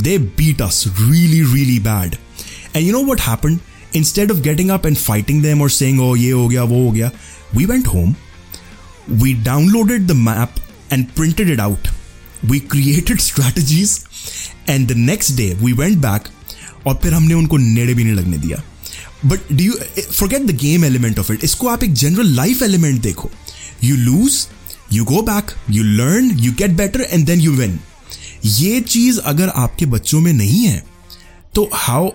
they 0.02 0.18
beat 0.18 0.62
us 0.62 0.84
really 0.88 1.40
really 1.44 1.78
bad 1.80 2.16
and 2.76 2.86
you 2.86 2.92
know 2.92 3.04
what 3.04 3.20
happen 3.20 3.58
instead 3.96 4.30
of 4.32 4.38
getting 4.40 4.70
up 4.70 4.86
and 4.86 4.96
fighting 4.96 5.42
them 5.42 5.62
और 5.62 5.70
सेइंग 5.70 6.00
ओ 6.00 6.14
ये 6.16 6.30
हो 6.30 6.48
गया 6.48 6.62
वो 6.64 6.84
हो 6.84 6.90
गया 6.90 7.10
We 7.54 7.64
went 7.66 7.86
home, 7.86 8.14
we 9.22 9.32
downloaded 9.34 10.06
the 10.08 10.14
map 10.14 10.58
and 10.90 11.14
printed 11.14 11.48
it 11.48 11.60
out. 11.60 11.88
We 12.50 12.60
created 12.60 13.20
strategies, 13.28 13.92
and 14.68 14.88
the 14.88 14.96
next 14.96 15.36
day 15.36 15.54
we 15.62 15.72
went 15.72 16.00
back 16.00 16.28
और 16.86 16.98
फिर 17.02 17.14
हमने 17.14 17.34
उनको 17.34 17.56
नेड़े 17.56 17.94
भी 17.94 18.04
नहीं 18.04 18.14
लगने 18.14 18.38
दिया। 18.38 18.62
But 19.26 19.52
do 19.52 19.64
you 19.64 19.72
forget 20.12 20.42
the 20.42 20.56
game 20.56 20.84
element 20.84 21.18
of 21.18 21.32
it 21.32 21.44
इसको 21.44 21.68
आप 21.68 21.84
एक 21.84 21.92
जनरल 21.92 22.34
लाइफ 22.36 22.62
एलिमेंट 22.62 23.00
देखो। 23.02 23.30
You 23.84 23.96
lose 23.96 24.46
you 24.92 25.04
go 25.04 25.22
back 25.22 25.54
you 25.70 25.82
learn 25.82 26.30
you 26.38 26.52
get 26.52 26.70
better 26.70 27.00
and 27.00 27.26
then 27.26 27.40
you 27.40 27.52
win 27.52 27.78
ये 28.44 28.80
चीज़ 28.80 29.20
अगर 29.20 29.48
आपके 29.48 29.86
बच्चों 29.86 30.20
में 30.20 30.32
नहीं 30.32 30.64
है 30.64 30.84
तो 31.54 31.70
how 31.74 32.10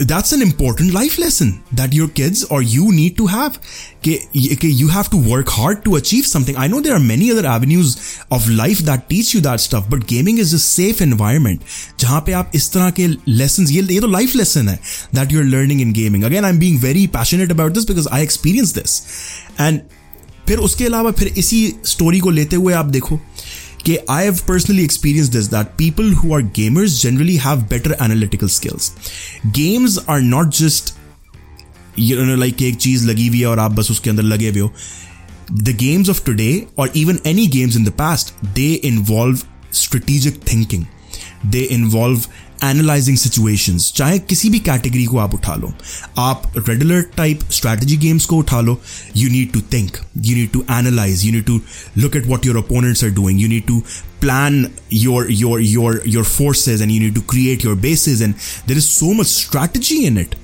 that's 0.00 0.32
an 0.32 0.40
important 0.40 0.94
life 0.94 1.18
lesson 1.18 1.60
that 1.72 1.92
your 1.92 2.08
kids 2.08 2.44
or 2.44 2.62
you 2.62 2.92
need 2.92 3.16
to 3.16 3.26
have 3.26 3.58
you 4.04 4.88
have 4.88 5.10
to 5.10 5.16
work 5.16 5.48
hard 5.48 5.84
to 5.84 5.96
achieve 5.96 6.24
something 6.24 6.56
i 6.56 6.68
know 6.68 6.80
there 6.80 6.94
are 6.94 7.00
many 7.00 7.32
other 7.32 7.44
avenues 7.44 8.20
of 8.30 8.48
life 8.48 8.78
that 8.78 9.08
teach 9.08 9.34
you 9.34 9.40
that 9.40 9.58
stuff 9.58 9.90
but 9.90 10.06
gaming 10.06 10.38
is 10.38 10.52
a 10.52 10.58
safe 10.58 11.00
environment 11.00 11.60
जहां 12.00 12.20
पे 12.20 12.32
आप 12.32 12.52
इस 12.54 12.72
तरह 12.72 12.90
के 13.00 13.08
lessons 13.40 13.70
ये 13.70 13.82
ये 13.82 14.00
तो 14.00 14.08
life 14.08 14.36
lesson 14.36 14.68
है 14.68 14.78
that 15.14 15.34
you're 15.34 15.50
learning 15.56 15.80
in 15.86 15.92
gaming 15.92 16.28
again 16.30 16.44
i'm 16.44 16.60
being 16.64 16.78
very 16.86 17.06
passionate 17.18 17.56
about 17.58 17.74
this 17.74 17.90
because 17.92 18.08
i 18.12 18.24
experienced 18.28 18.80
this 18.82 18.98
and 19.66 19.80
फिर 20.48 20.58
उसके 20.58 20.84
अलावा 20.84 21.10
फिर 21.10 21.28
इसी 21.38 21.58
स्टोरी 21.84 22.20
को 22.20 22.30
लेते 22.30 22.56
हुए 22.56 22.74
आप 22.74 22.86
देखो 22.86 23.20
कि 23.86 23.96
I 24.08 24.20
have 24.28 24.44
personally 24.46 24.84
experienced 24.84 25.32
this 25.32 25.48
that 25.48 25.76
people 25.80 26.14
who 26.20 26.32
are 26.36 26.42
gamers 26.58 27.00
generally 27.02 27.36
have 27.46 27.68
better 27.68 27.94
analytical 28.06 28.48
skills. 28.48 28.90
Games 29.58 29.98
are 30.14 30.20
not 30.20 30.50
just 30.60 30.94
you 31.98 32.16
know 32.16 32.38
like 32.44 32.62
एक 32.62 32.76
चीज 32.76 33.04
लगी 33.06 33.28
हुई 33.28 33.40
है 33.40 33.46
और 33.46 33.58
आप 33.58 33.72
बस 33.72 33.90
उसके 33.90 34.10
अंदर 34.10 34.22
लगे 34.22 34.50
हुए 34.50 34.60
हो 34.60 34.72
the 35.66 35.72
games 35.82 36.08
of 36.12 36.18
today 36.24 36.66
or 36.76 36.88
even 37.02 37.18
any 37.24 37.46
games 37.52 37.76
in 37.76 37.84
the 37.84 37.94
past 38.00 38.32
they 38.58 38.70
involve 38.88 39.44
strategic 39.78 40.42
thinking 40.50 40.86
they 41.54 41.62
involve 41.76 42.26
analysing 42.69 43.17
situations 43.17 43.91
चाहे 43.95 44.19
किसी 44.19 44.49
भी 44.49 44.59
कैटेगरी 44.59 45.05
को 45.05 45.17
आप 45.17 45.33
उठा 45.33 45.55
लो। 45.55 45.73
आप 46.19 46.53
रेगुलर 46.69 47.01
टाइप 47.17 47.43
स्ट्रैटेजी 47.51 47.97
गेम्स 47.97 48.25
को 48.25 48.37
उठा 48.37 48.61
लो। 48.61 48.79
You 49.17 49.29
need 49.29 49.51
to 49.51 49.61
think 49.73 49.97
you 50.17 50.35
need 50.35 50.51
to 50.51 50.63
analyse 50.71 51.25
you 51.25 51.31
need 51.31 51.45
to 51.45 51.59
look 51.97 52.15
at 52.15 52.27
what 52.27 52.45
your 52.45 52.57
opponents 52.57 53.03
are 53.03 53.09
doing 53.09 53.41
you 53.41 53.47
need 53.47 53.65
to 53.67 53.83
plan 54.23 54.57
your 54.97 55.21
your 55.37 55.55
your 55.69 55.89
your 56.11 56.21
forces 56.27 56.83
and 56.83 56.91
you 56.93 56.99
need 56.99 57.15
to 57.15 57.23
create 57.31 57.63
your 57.67 57.73
bases 57.85 58.21
and 58.27 58.45
there 58.67 58.79
is 58.81 58.85
so 58.91 59.09
much 59.17 59.29
strategy 59.31 59.97
in 60.09 60.19
it 60.21 60.37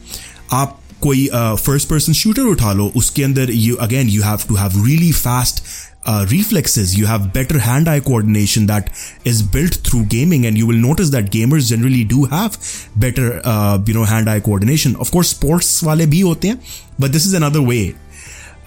आप 0.54 0.76
कोई 1.02 1.26
first 1.36 1.88
person 1.90 2.14
shooter 2.14 2.42
उठा 2.42 2.74
लो, 2.74 2.92
उसके 2.96 3.24
अंदर 3.24 3.52
you 3.52 3.76
again 3.76 4.10
you 4.10 4.24
have 4.24 4.40
to 4.48 4.56
have 4.56 4.86
really 4.86 5.12
fast 5.12 5.64
uh, 6.06 6.26
reflexes, 6.30 6.98
you 6.98 7.06
have 7.06 7.34
better 7.34 7.60
hand 7.60 7.88
eye 7.88 8.00
coordination 8.00 8.66
that 8.68 8.90
is 9.26 9.42
built 9.44 9.76
through 9.76 10.06
gaming. 10.06 10.46
And 10.46 10.58
you 10.58 10.66
will 10.66 10.78
notice 10.78 11.10
that 11.12 11.26
gamers 11.26 11.70
generally 11.70 12.04
do 12.04 12.26
have 12.26 12.58
better, 12.96 13.42
uh, 13.44 13.80
you 13.86 13.94
know, 13.94 14.06
hand 14.06 14.30
eye 14.30 14.40
coordination. 14.40 14.96
Of 14.96 15.12
course, 15.12 15.30
sports 15.30 15.84
wale 15.84 16.08
bhi 16.08 16.24
hote 16.24 16.44
hain, 16.44 16.62
but 16.98 17.12
this 17.12 17.26
is 17.26 17.34
another 17.34 17.62
way. 17.62 17.96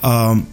Um, 0.02 0.46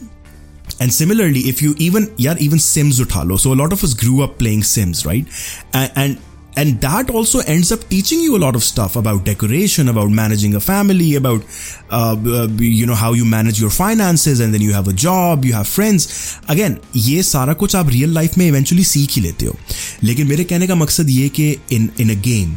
and 0.80 0.94
similarly, 0.94 1.42
if 1.42 1.62
you 1.62 1.76
even, 1.78 2.14
yeah, 2.18 2.36
even 2.40 2.60
Sims 2.60 3.00
uthalo. 3.00 3.38
So 3.38 3.52
a 3.52 3.56
lot 3.56 3.74
of 3.74 3.84
us 3.84 3.94
grew 3.94 4.24
up 4.24 4.38
playing 4.38 4.64
Sims, 4.64 5.06
right? 5.06 5.26
And, 5.74 5.92
and 5.96 6.18
and 6.59 6.81
that 6.81 7.11
also 7.11 7.41
ends 7.41 7.73
up 7.73 7.81
teaching 7.89 8.21
you 8.21 8.37
a 8.37 8.43
lot 8.45 8.55
of 8.55 8.63
stuff 8.63 8.97
about 8.97 9.25
decoration 9.25 9.89
about 9.89 10.11
managing 10.11 10.55
a 10.55 10.61
family 10.61 11.15
about 11.17 11.43
uh, 11.91 12.17
uh, 12.27 12.49
you 12.59 12.87
know 12.87 12.95
how 12.95 13.13
you 13.13 13.25
manage 13.25 13.61
your 13.61 13.71
finances 13.71 14.41
and 14.41 14.55
then 14.55 14.61
you 14.61 14.73
have 14.73 14.89
a 14.89 14.93
job 14.93 15.45
you 15.45 15.53
have 15.53 15.67
friends 15.69 16.07
again 16.49 16.79
ये 16.97 17.23
सारा 17.23 17.53
कुछ 17.63 17.77
आप 17.77 17.89
real 17.97 18.15
life 18.15 18.39
में 18.39 18.47
eventually 18.47 18.85
सीख 18.85 19.11
ही 19.17 19.23
लेते 19.23 19.47
हो 19.47 19.57
लेकिन 20.05 20.27
मेरे 20.27 20.45
कहने 20.45 20.67
का 20.67 20.75
मकसद 20.85 21.11
ये 21.11 21.29
कि 21.39 21.51
इन 21.73 21.91
इन 22.01 22.17
a 22.17 22.21
game 22.29 22.55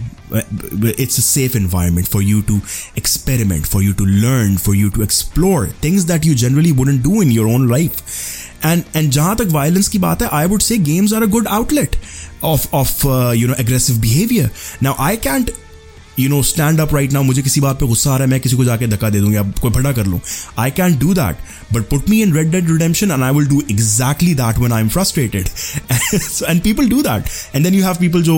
it's 1.03 1.17
a 1.17 1.21
safe 1.21 1.53
environment 1.55 2.07
for 2.13 2.21
you 2.21 2.41
to 2.47 2.55
experiment 3.01 3.65
for 3.65 3.81
you 3.81 3.93
to 3.93 4.07
learn 4.23 4.57
for 4.57 4.73
you 4.75 4.89
to 4.89 5.01
explore 5.01 5.67
things 5.85 6.07
that 6.07 6.25
you 6.25 6.35
generally 6.35 6.73
wouldn't 6.79 7.01
do 7.01 7.21
in 7.21 7.31
your 7.31 7.47
own 7.47 7.67
life 7.69 8.01
And 8.66 8.82
and 8.96 9.10
जहाँ 9.10 9.34
तक 9.36 9.48
वायलेंस 9.52 9.88
की 9.88 9.98
बात 9.98 10.22
है 10.22 10.28
I 10.32 10.46
would 10.46 10.60
say 10.62 10.78
games 10.90 11.12
are 11.14 11.22
a 11.22 11.26
good 11.36 11.46
outlet 11.48 11.96
of 12.44 12.66
of 12.74 13.06
you 13.36 13.48
know 13.48 13.54
aggressive 13.60 13.98
behaviour 14.00 14.50
now 14.82 15.04
I 15.06 15.16
can't 15.26 15.50
you 16.18 16.28
know 16.28 16.42
stand 16.42 16.80
up 16.80 16.94
right 16.94 17.12
now 17.12 17.22
मुझे 17.22 17.42
किसी 17.42 17.60
बात 17.60 17.78
पे 17.80 17.86
गुस्सा 17.86 18.10
आ 18.10 18.16
रहा 18.16 18.24
है, 18.24 18.30
मैं 18.30 18.40
किसी 18.40 18.56
को 18.56 18.64
जाके 18.64 18.86
धक्का 18.86 19.10
दे 19.10 19.20
दूँगी 19.20 19.36
अब 19.36 19.52
कोई 19.60 19.70
भड़ा 19.70 19.92
कर 19.92 20.06
लूँ। 20.06 20.20
I 20.58 20.70
can 20.70 20.98
do 20.98 21.14
that 21.14 21.36
but 21.72 21.88
put 21.90 22.08
me 22.08 22.20
in 22.22 22.34
Red 22.34 22.50
Dead 22.52 22.70
Redemption 22.70 23.10
and 23.10 23.22
I 23.22 23.32
will 23.34 23.46
do 23.48 23.62
exactly 23.70 24.34
that 24.34 24.58
one 24.58 24.72
I 24.72 24.82
am 24.82 24.88
frustrated 24.88 25.48
and 26.48 26.60
people 26.62 26.88
do 26.88 27.02
that 27.02 27.24
and 27.54 27.64
then 27.64 27.74
you 27.74 27.84
have 27.84 27.94
people 28.00 28.22
जो 28.22 28.36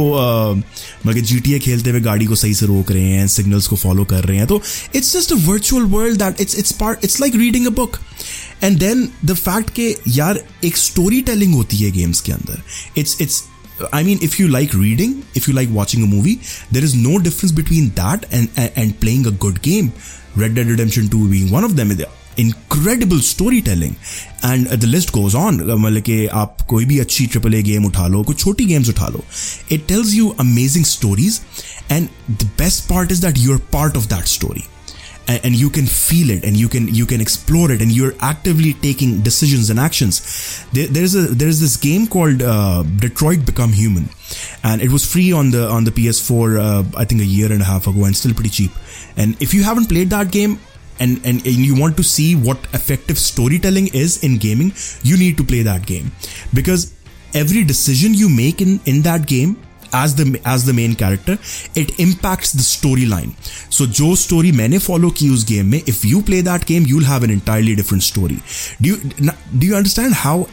मतलब 1.07 1.21
जी 1.21 1.40
टी 1.40 1.54
ए 1.54 1.59
खेलते 1.59 1.90
हुए 1.90 2.00
गाड़ी 2.00 2.26
को 2.26 2.35
सही 2.35 2.54
से 2.54 2.66
रोक 2.66 2.93
रहे 2.93 3.11
हैं 3.11 3.26
सिग्नल्स 3.28 3.66
को 3.66 3.76
फॉलो 3.76 4.04
कर 4.04 4.25
रहे 4.25 4.38
हैं 4.38 4.47
तो 4.47 4.62
it's 4.95 5.12
just 5.16 5.33
a 5.33 5.37
virtual 5.47 5.83
world 5.93 6.19
that 6.19 6.40
it's 6.40 6.59
it's 6.59 6.73
part 6.81 7.04
it's 7.04 7.21
like 7.21 7.37
reading 7.37 7.66
a 7.66 7.71
book 7.71 7.99
and 8.62 8.78
then 8.78 9.09
the 9.25 9.35
fact 9.35 9.71
के 9.71 9.95
यार, 10.09 10.38
एक 10.64 10.76
स्टोरी 10.76 11.21
टेलिंग 11.23 11.54
होती 11.54 11.76
है 11.76 11.90
गेम्स 11.90 12.21
के 12.21 12.33
अंदर. 12.33 12.62
It's 12.99 13.16
it's 13.21 13.43
I 13.94 14.03
mean, 14.03 14.20
if 14.22 14.39
you 14.39 14.48
like 14.50 14.74
reading, 14.74 15.25
if 15.36 15.48
you 15.48 15.53
like 15.53 15.70
watching 15.72 16.03
a 16.03 16.06
movie, 16.06 16.41
there 16.72 16.84
is 16.84 16.96
no 16.96 17.18
difference 17.18 17.51
between 17.53 17.89
that 17.91 18.25
and, 18.32 18.50
and, 18.58 18.72
and 18.75 19.00
playing 19.00 19.25
a 19.25 19.32
good 19.32 19.62
game. 19.62 19.94
Red 20.36 20.56
Dead 20.56 20.68
Redemption 20.68 21.08
2 21.08 21.29
being 21.29 21.51
one 21.51 21.63
of 21.63 21.75
them. 21.75 21.91
incredible 22.41 23.20
storytelling 23.20 23.96
and 24.44 24.68
the 24.68 24.88
list 24.88 25.12
goes 25.12 25.34
on 25.36 25.58
मतलब 25.62 26.01
कि 26.10 26.25
आप 26.41 26.62
कोई 26.70 26.86
भी 26.91 27.00
अच्छी 27.00 27.25
triple 27.34 27.56
A 27.56 27.62
game 27.70 27.86
उठा 27.86 28.08
लो 28.08 28.22
कुछ 28.29 28.39
छोटी 28.44 28.65
games 28.65 28.89
उठा 28.89 29.08
लो 29.15 29.24
it 29.77 29.88
tells 29.89 30.13
you 30.20 30.29
amazing 30.44 30.86
stories 30.91 31.39
and 31.96 32.38
the 32.44 32.48
best 32.62 32.88
part 32.91 33.12
is 33.15 33.24
that 33.25 33.41
you're 33.46 33.60
part 33.75 34.00
of 34.01 34.08
that 34.13 34.32
story 34.36 34.63
and, 35.26 35.40
and, 35.45 35.54
you 35.54 35.71
can 35.71 35.87
feel 35.87 36.31
it 36.31 36.45
and 36.45 36.57
you 36.57 36.69
can 36.69 36.88
you 36.88 37.07
can 37.07 37.21
explore 37.21 37.71
it 37.71 37.81
and 37.81 37.90
you're 37.90 38.14
actively 38.21 38.75
taking 38.75 39.21
decisions 39.23 39.71
and 39.71 39.78
actions. 39.78 40.64
There, 40.73 40.87
there's 40.87 41.14
a 41.14 41.23
there's 41.23 41.61
this 41.61 41.76
game 41.76 42.07
called 42.07 42.43
uh, 42.43 42.83
detroit 42.83 43.47
become 43.47 43.73
human 43.73 44.09
and 44.62 44.83
it 44.83 44.90
was 44.90 45.11
free 45.11 45.33
on 45.33 45.50
the 45.50 45.69
on 45.69 45.85
the 45.85 45.90
ps4 45.90 46.59
uh, 46.59 46.99
i 46.99 47.04
think 47.04 47.21
a 47.21 47.25
year 47.25 47.52
and 47.52 47.62
a 47.62 47.64
half 47.64 47.87
ago 47.87 48.04
and 48.04 48.16
still 48.16 48.35
pretty 48.35 48.50
cheap. 48.50 48.73
And 49.16 49.40
if 49.40 49.54
you 49.54 49.62
haven't 49.62 49.88
played 49.88 50.11
that 50.11 50.31
game 50.31 50.59
and, 51.00 51.19
and, 51.25 51.45
and 51.45 51.57
you 51.69 51.78
want 51.78 51.97
to 51.97 52.02
see 52.02 52.35
what 52.35 52.59
effective 52.73 53.19
storytelling 53.19 53.88
is 53.88 54.23
in 54.23 54.38
gaming 54.38 54.73
you 55.02 55.16
need 55.16 55.37
to 55.38 55.45
play 55.45 55.62
that 55.62 55.87
game. 55.87 56.12
Because 56.52 56.93
every 57.35 57.64
decision 57.64 58.14
you 58.14 58.28
make 58.28 58.61
in 58.61 58.81
in 58.85 59.02
that 59.02 59.26
game 59.26 59.57
as 59.94 60.15
the 60.15 60.39
as 60.46 60.65
the 60.65 60.74
main 60.74 60.96
character 60.96 61.38
it 61.75 62.00
impacts 62.00 62.51
the 62.51 62.65
storyline 62.70 63.32
so 63.77 63.88
jo 64.00 64.13
story 64.15 64.51
मैंने 64.51 64.79
follow 64.79 65.12
की 65.18 65.29
उस 65.29 65.46
game 65.46 65.72
में 65.74 65.82
if 65.86 66.03
you 66.12 66.22
play 66.29 66.41
that 66.50 66.65
game 66.65 66.86
you'll 66.91 67.10
have 67.12 67.24
an 67.24 67.36
entirely 67.38 67.75
different 67.75 68.03
story 68.03 68.39
do 68.82 68.89
you 68.89 68.98
do 69.58 69.68
you 69.68 69.75
understand 69.75 70.13
how 70.13 70.48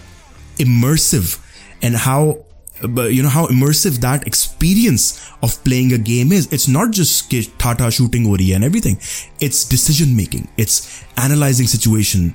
immersive 0.58 1.38
and 1.82 1.96
how 1.96 2.38
you 2.82 3.22
know 3.22 3.28
how 3.28 3.46
immersive 3.46 4.00
that 4.00 4.26
experience 4.26 5.04
of 5.42 5.62
playing 5.64 5.92
a 5.92 5.98
game 5.98 6.32
is 6.32 6.48
it's 6.52 6.68
not 6.68 6.90
just 6.90 7.30
tata 7.58 7.90
shooting 7.90 8.26
ori 8.26 8.52
and 8.52 8.64
everything 8.64 8.98
it's 9.40 9.64
decision 9.64 10.14
making 10.16 10.48
it's 10.56 11.04
analyzing 11.16 11.66
situation 11.66 12.34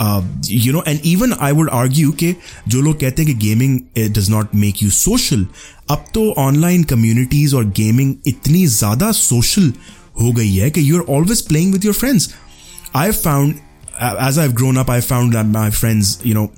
you 0.00 0.72
know 0.72 0.82
and 0.86 1.00
even 1.04 1.32
I 1.40 1.52
would 1.52 1.70
argue 1.70 2.12
कि 2.20 2.34
जो 2.68 2.80
लोग 2.80 3.00
कहते 3.00 3.22
हैं 3.22 3.32
कि 3.32 3.46
gaming 3.46 3.78
does 3.98 4.30
not 4.30 4.54
make 4.54 4.82
you 4.82 4.90
social 4.90 5.46
अब 5.90 6.04
तो 6.14 6.30
online 6.38 6.82
communities 6.92 7.54
और 7.54 7.64
gaming 7.76 8.14
इतनी 8.26 8.66
ज्यादा 8.68 9.10
सोशल 9.12 9.72
हो 10.20 10.32
गई 10.32 10.54
है 10.54 10.70
कि 10.70 10.90
you 10.90 10.98
are 10.98 11.14
always 11.16 11.46
playing 11.46 11.72
with 11.72 11.84
your 11.84 11.94
friends 11.94 12.30
I 12.96 13.10
found 13.10 13.54
as 14.02 14.38
I've 14.38 14.54
grown 14.54 14.78
up, 14.78 14.88
I 14.88 15.00
found 15.00 15.34
that 15.34 15.46
my 15.46 15.70
friends, 15.70 16.08
you 16.24 16.34
know, 16.34 16.50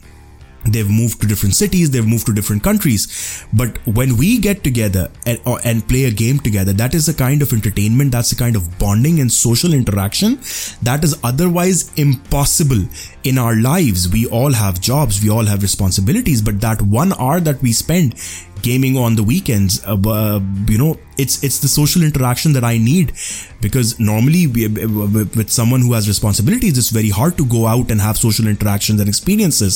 they've 0.72 0.90
moved 0.90 1.22
to 1.22 1.28
different 1.28 1.56
cities 1.56 1.92
they've 1.92 2.08
moved 2.08 2.26
to 2.26 2.34
different 2.34 2.64
countries. 2.64 3.46
But 3.54 3.78
when 3.86 4.18
we 4.18 4.38
get 4.38 4.64
together 4.64 5.10
and, 5.26 5.40
or, 5.46 5.60
and 5.64 5.88
play 5.88 6.06
a 6.06 6.12
game 6.12 6.40
together 6.40 6.74
that 6.74 6.94
is 6.94 7.10
a 7.10 7.14
kind 7.14 7.42
of 7.42 7.54
entertainment 7.54 8.12
that's 8.12 8.32
a 8.32 8.36
kind 8.36 8.56
of 8.56 8.80
bonding 8.80 9.20
and 9.20 9.32
social 9.32 9.74
interaction 9.74 10.40
that 10.82 11.04
is 11.04 11.18
otherwise 11.24 11.92
impossible 11.98 12.84
in 13.24 13.38
our 13.38 13.56
lives. 13.56 14.08
We 14.10 14.28
all 14.28 14.54
have 14.54 14.80
jobs 14.82 15.22
we 15.24 15.30
all 15.30 15.46
have 15.46 15.62
responsibilities 15.62 16.42
but 16.42 16.62
that 16.62 16.82
one 16.82 17.14
hour 17.14 17.40
that 17.40 17.62
we 17.62 17.74
spend 17.74 18.16
gaming 18.62 18.98
on 18.98 19.16
the 19.16 19.24
weekends 19.24 19.84
uh, 19.86 19.98
uh, 20.06 20.40
you 20.68 20.78
know 20.78 20.98
it's 21.18 21.44
it's 21.44 21.60
the 21.60 21.68
social 21.68 22.02
interaction 22.04 22.54
that 22.54 22.64
i 22.64 22.78
need 22.78 23.14
because 23.62 24.00
normally 24.00 24.48
we, 24.48 24.68
with 24.68 25.50
someone 25.50 25.82
who 25.82 25.94
has 25.94 26.08
responsibilities 26.08 26.78
it's 26.78 26.90
very 26.90 27.10
hard 27.10 27.38
to 27.38 27.46
go 27.46 27.68
out 27.68 27.92
and 27.92 28.02
have 28.02 28.18
social 28.18 28.48
interactions 28.48 29.00
and 29.00 29.10
experiences. 29.10 29.76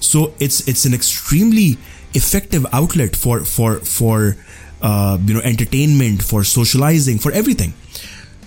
So 0.00 0.34
it's 0.38 0.66
it's 0.68 0.84
an 0.84 0.94
extremely 0.94 1.78
effective 2.14 2.66
outlet 2.72 3.16
for 3.16 3.40
for 3.40 3.80
for 3.80 4.36
uh, 4.82 5.18
you 5.24 5.34
know 5.34 5.40
entertainment 5.40 6.22
for 6.22 6.44
socializing 6.44 7.18
for 7.18 7.32
everything. 7.32 7.72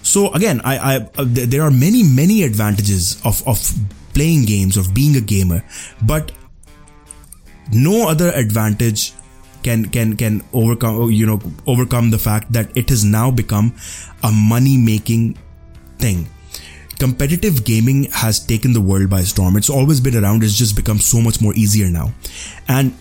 So 0.04 0.32
again 0.34 0.62
i 0.64 0.78
i 0.78 0.96
uh, 1.18 1.26
there 1.26 1.64
are 1.64 1.72
many 1.72 2.04
many 2.04 2.44
advantages 2.44 3.20
of 3.26 3.42
of 3.48 3.58
playing 4.14 4.46
games 4.46 4.78
of 4.78 4.94
being 4.94 5.16
a 5.18 5.22
gamer 5.22 5.62
but 6.02 6.32
no 7.74 8.08
other 8.08 8.32
advantage 8.32 9.12
can 9.65 9.87
can 9.95 10.17
can 10.17 10.43
overcome 10.55 11.11
you 11.13 11.27
know 11.27 11.39
overcome 11.67 12.11
the 12.11 12.19
fact 12.19 12.53
that 12.53 12.71
it 12.75 12.89
has 12.89 13.05
now 13.05 13.31
become 13.31 13.73
a 14.23 14.33
money 14.33 14.77
making 14.77 15.37
thing 15.99 16.27
competitive 17.01 17.65
gaming 17.65 18.05
has 18.13 18.39
taken 18.39 18.75
the 18.75 18.81
world 18.81 19.09
by 19.09 19.23
storm. 19.23 19.57
It's 19.57 19.71
always 19.71 20.01
been 20.01 20.17
around, 20.23 20.45
it's 20.45 20.55
just 20.55 20.77
become 20.77 20.99
so 20.99 21.21
much 21.21 21.41
more 21.41 21.55
easier 21.55 21.89
now. 21.89 22.13
And 22.69 22.93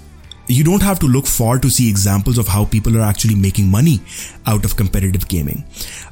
you 0.48 0.64
don't 0.64 0.82
have 0.82 1.00
to 1.00 1.06
look 1.06 1.28
far 1.28 1.60
to 1.60 1.70
see 1.70 1.90
examples 1.90 2.38
of 2.38 2.48
how 2.48 2.66
people 2.66 2.98
are 2.98 3.02
actually 3.02 3.36
making 3.36 3.68
money 3.68 4.00
out 4.48 4.64
of 4.64 4.78
competitive 4.78 5.28
gaming. 5.34 5.64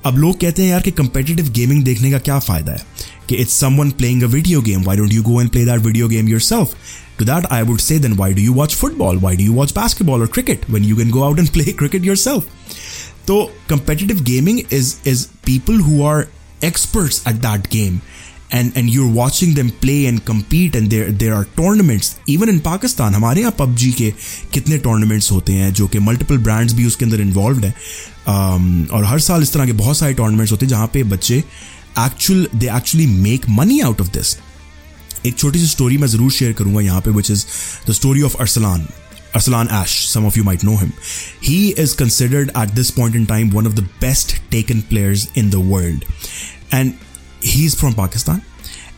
अब 0.05 0.17
लोग 0.17 0.39
कहते 0.39 0.63
हैं 0.63 0.69
यार 0.69 0.81
कि 0.81 0.91
competitive 0.91 1.49
gaming 1.59 1.83
देखने 1.83 2.11
का 2.11 2.17
क्या 2.17 2.39
फायदा 2.39 2.71
है 2.71 2.85
कि 3.29 3.45
it's 3.45 3.57
someone 3.63 3.95
playing 4.01 4.23
a 4.27 4.31
video 4.35 4.61
game. 4.67 4.85
Why 4.89 4.97
don't 4.99 5.15
you 5.17 5.23
go 5.31 5.39
and 5.39 5.53
play 5.55 5.65
that 5.71 5.81
video 5.87 6.11
game 6.15 6.29
yourself? 6.35 6.75
To 7.19 7.25
that, 7.25 7.51
I 7.51 7.63
would 7.63 7.81
say, 7.81 7.97
then 7.97 8.15
why 8.15 8.33
do 8.33 8.41
you 8.41 8.53
watch 8.53 8.75
football? 8.75 9.17
Why 9.17 9.35
do 9.35 9.43
you 9.43 9.53
watch 9.53 9.73
basketball 9.73 10.21
or 10.21 10.27
cricket 10.27 10.69
when 10.69 10.83
you 10.83 10.95
can 10.95 11.09
go 11.09 11.23
out 11.23 11.39
and 11.39 11.51
play 11.51 11.73
cricket 11.73 12.03
yourself? 12.03 12.45
So 13.25 13.51
competitive 13.67 14.23
gaming 14.23 14.59
is 14.69 14.91
is 15.03 15.27
people 15.45 15.75
who 15.87 16.03
are 16.03 16.27
experts 16.61 17.25
at 17.31 17.41
that 17.41 17.69
game 17.69 18.01
and 18.51 18.77
and 18.77 18.89
you're 18.89 19.11
watching 19.15 19.55
them 19.55 19.71
play 19.81 20.05
and 20.05 20.23
compete 20.25 20.75
and 20.75 20.89
there 20.89 21.11
there 21.11 21.33
are 21.33 21.45
tournaments 21.57 22.11
even 22.35 22.51
in 22.53 22.61
Pakistan 22.67 23.13
हमारे 23.13 23.41
यहाँ 23.41 23.55
PUBG 23.57 23.93
के 23.97 24.11
कितने 24.53 24.79
tournaments 24.85 25.31
होते 25.31 25.53
हैं 25.53 25.71
जो 25.79 25.87
कि 25.87 25.99
multiple 26.09 26.39
brands 26.47 26.73
भी 26.73 26.85
उसके 26.87 27.05
अंदर 27.05 27.23
involved 27.25 27.65
हैं 27.65 27.73
um, 27.73 28.91
और 28.91 29.05
हर 29.05 29.19
साल 29.27 29.41
इस 29.43 29.53
तरह 29.53 29.65
के 29.65 29.73
बहुत 29.83 29.97
सारे 29.97 30.13
tournaments 30.21 30.51
होते 30.51 30.65
हैं 30.65 30.69
जहाँ 30.69 30.87
पे 30.93 31.03
बच्चे 31.15 31.43
actual 32.05 32.47
they 32.61 32.71
actually 32.79 33.09
make 33.27 33.49
money 33.59 33.81
out 33.89 34.05
of 34.05 34.13
this 34.17 34.37
एक 35.26 35.36
छोटी 35.38 35.58
सी 35.58 35.66
स्टोरी 35.66 35.98
मैं 35.98 36.08
ज़रूर 36.08 36.32
शेयर 36.32 36.52
करूँगा 36.52 36.80
यहाँ 36.80 37.00
पे 37.00 37.10
which 37.10 37.30
is 37.30 37.46
the 37.88 37.92
story 37.92 38.22
of 38.22 38.36
Arsalan 38.36 38.86
Arsalan 39.34 39.68
Ash, 39.70 40.08
some 40.08 40.26
of 40.26 40.36
you 40.36 40.44
might 40.44 40.62
know 40.62 40.76
him. 40.76 40.92
He 41.40 41.70
is 41.70 41.94
considered 41.94 42.50
at 42.54 42.74
this 42.74 42.90
point 42.90 43.14
in 43.14 43.26
time 43.26 43.50
one 43.50 43.64
of 43.64 43.76
the 43.76 43.84
best 43.98 44.34
taken 44.50 44.82
players 44.82 45.30
in 45.34 45.48
the 45.48 45.60
world. 45.60 46.04
And 46.70 46.98
he's 47.40 47.74
from 47.74 47.94
Pakistan. 47.94 48.42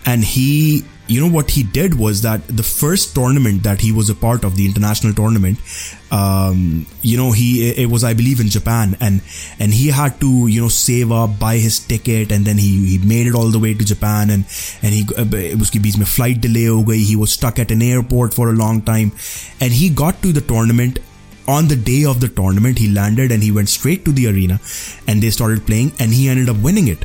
And 0.05 0.25
he 0.25 0.85
you 1.07 1.21
know 1.21 1.29
what 1.29 1.51
he 1.51 1.63
did 1.63 1.99
was 1.99 2.23
that 2.23 2.47
the 2.49 2.63
first 2.63 3.15
tournament 3.15 3.63
that 3.63 3.81
he 3.81 3.93
was 3.93 4.09
a 4.09 4.15
part 4.15 4.45
of 4.45 4.57
the 4.57 4.65
international 4.65 5.13
tournament 5.13 5.59
um, 6.11 6.87
you 7.03 7.17
know 7.17 7.33
he 7.33 7.71
it 7.71 7.91
was 7.91 8.05
i 8.05 8.15
believe 8.15 8.41
in 8.41 8.49
japan. 8.49 8.97
And 9.01 9.21
and 9.59 9.75
he 9.75 9.89
had 9.89 10.21
to 10.21 10.47
you 10.47 10.61
know 10.61 10.69
save 10.69 11.11
up 11.13 11.39
buy 11.39 11.57
his 11.57 11.79
ticket 11.79 12.33
and 12.33 12.45
then 12.45 12.59
he 12.59 12.73
he 12.87 12.99
made 12.99 13.27
it 13.27 13.35
all 13.35 13.49
the 13.49 13.59
way 13.59 13.75
to 13.75 13.85
japan. 13.85 14.31
And 14.31 14.45
and 14.83 14.95
he 14.95 15.07
it 15.53 15.59
was 15.59 15.71
beach 15.71 15.99
mein 15.99 16.07
flight 16.07 16.41
delay 16.41 16.67
ho 16.67 16.83
gayi. 16.91 17.05
He 17.13 17.17
was 17.17 17.33
stuck 17.33 17.59
at 17.59 17.71
an 17.71 17.83
airport 17.83 18.35
for 18.35 18.49
a 18.51 18.53
long 18.53 18.83
time. 18.83 19.13
And 19.61 19.73
he 19.73 19.91
got 20.05 20.23
to 20.23 20.33
the 20.33 20.47
tournament. 20.55 21.01
On 21.47 21.67
the 21.69 21.77
day 21.77 22.07
of 22.11 22.21
the 22.21 22.29
tournament 22.37 22.79
he 22.79 22.91
landed 22.91 23.31
and 23.31 23.43
he 23.43 23.51
went 23.57 23.69
straight 23.69 24.03
to 24.07 24.13
the 24.19 24.29
arena 24.29 24.59
and 25.07 25.23
they 25.23 25.29
started 25.29 25.67
playing 25.67 25.93
and 25.99 26.11
he 26.11 26.27
ended 26.27 26.49
up 26.49 26.57
winning 26.69 26.89
it. 26.89 27.05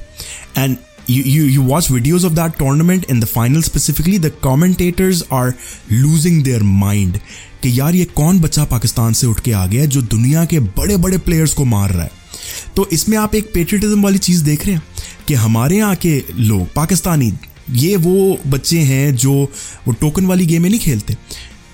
And 0.56 0.80
you, 1.10 1.22
you 1.26 1.44
you 1.54 1.62
watch 1.70 1.88
videos 1.90 2.26
of 2.30 2.36
that 2.36 2.58
tournament 2.60 3.06
in 3.14 3.20
the 3.20 3.30
final 3.30 3.64
specifically 3.68 4.18
the 4.18 4.32
commentators 4.48 5.24
are 5.32 5.50
losing 5.92 6.44
their 6.44 6.64
mind 6.84 7.20
कि 7.64 7.80
यार 7.80 7.96
ये 7.96 8.06
कौन 8.06 8.40
बच्चा 8.40 8.64
पाकिस्तान 8.64 9.14
से 9.14 9.28
उठ 9.28 9.40
के 9.40 9.52
आ 9.52 9.66
गया 9.66 9.86
जो 9.86 10.02
दुनिया 10.02 10.46
के 10.46 10.60
बड़े 10.60 10.98
बड़े 10.98 11.18
प्लेयर्स 11.18 11.54
को 11.54 11.66
मार 11.66 11.92
रहा 11.92 12.04
है? 12.04 12.12
तो 12.76 12.90
इसमें 12.94 13.18
आप 13.18 13.36
एक 13.36 13.52
पेट्रियटिज्म 13.54 14.04
वाली 14.04 14.18
चीज़ 14.18 14.44
देख 14.44 14.66
रहे 14.66 14.76
हैं 14.76 14.84
कि 15.28 15.34
हमारे 15.34 15.78
यहाँ 15.78 15.96
के 15.96 16.24
लोग 16.36 16.74
पाकिस्तानी 16.74 17.34
ये 17.70 17.96
वो 17.96 18.40
बच्चे 18.48 18.80
हैं 18.80 19.16
जो 19.16 19.34
वो 19.88 19.92
टोकन 19.92 20.26
वाली 20.26 20.46
गेमें 20.46 20.70
नहीं 20.70 20.80
खेलते। 20.80 21.18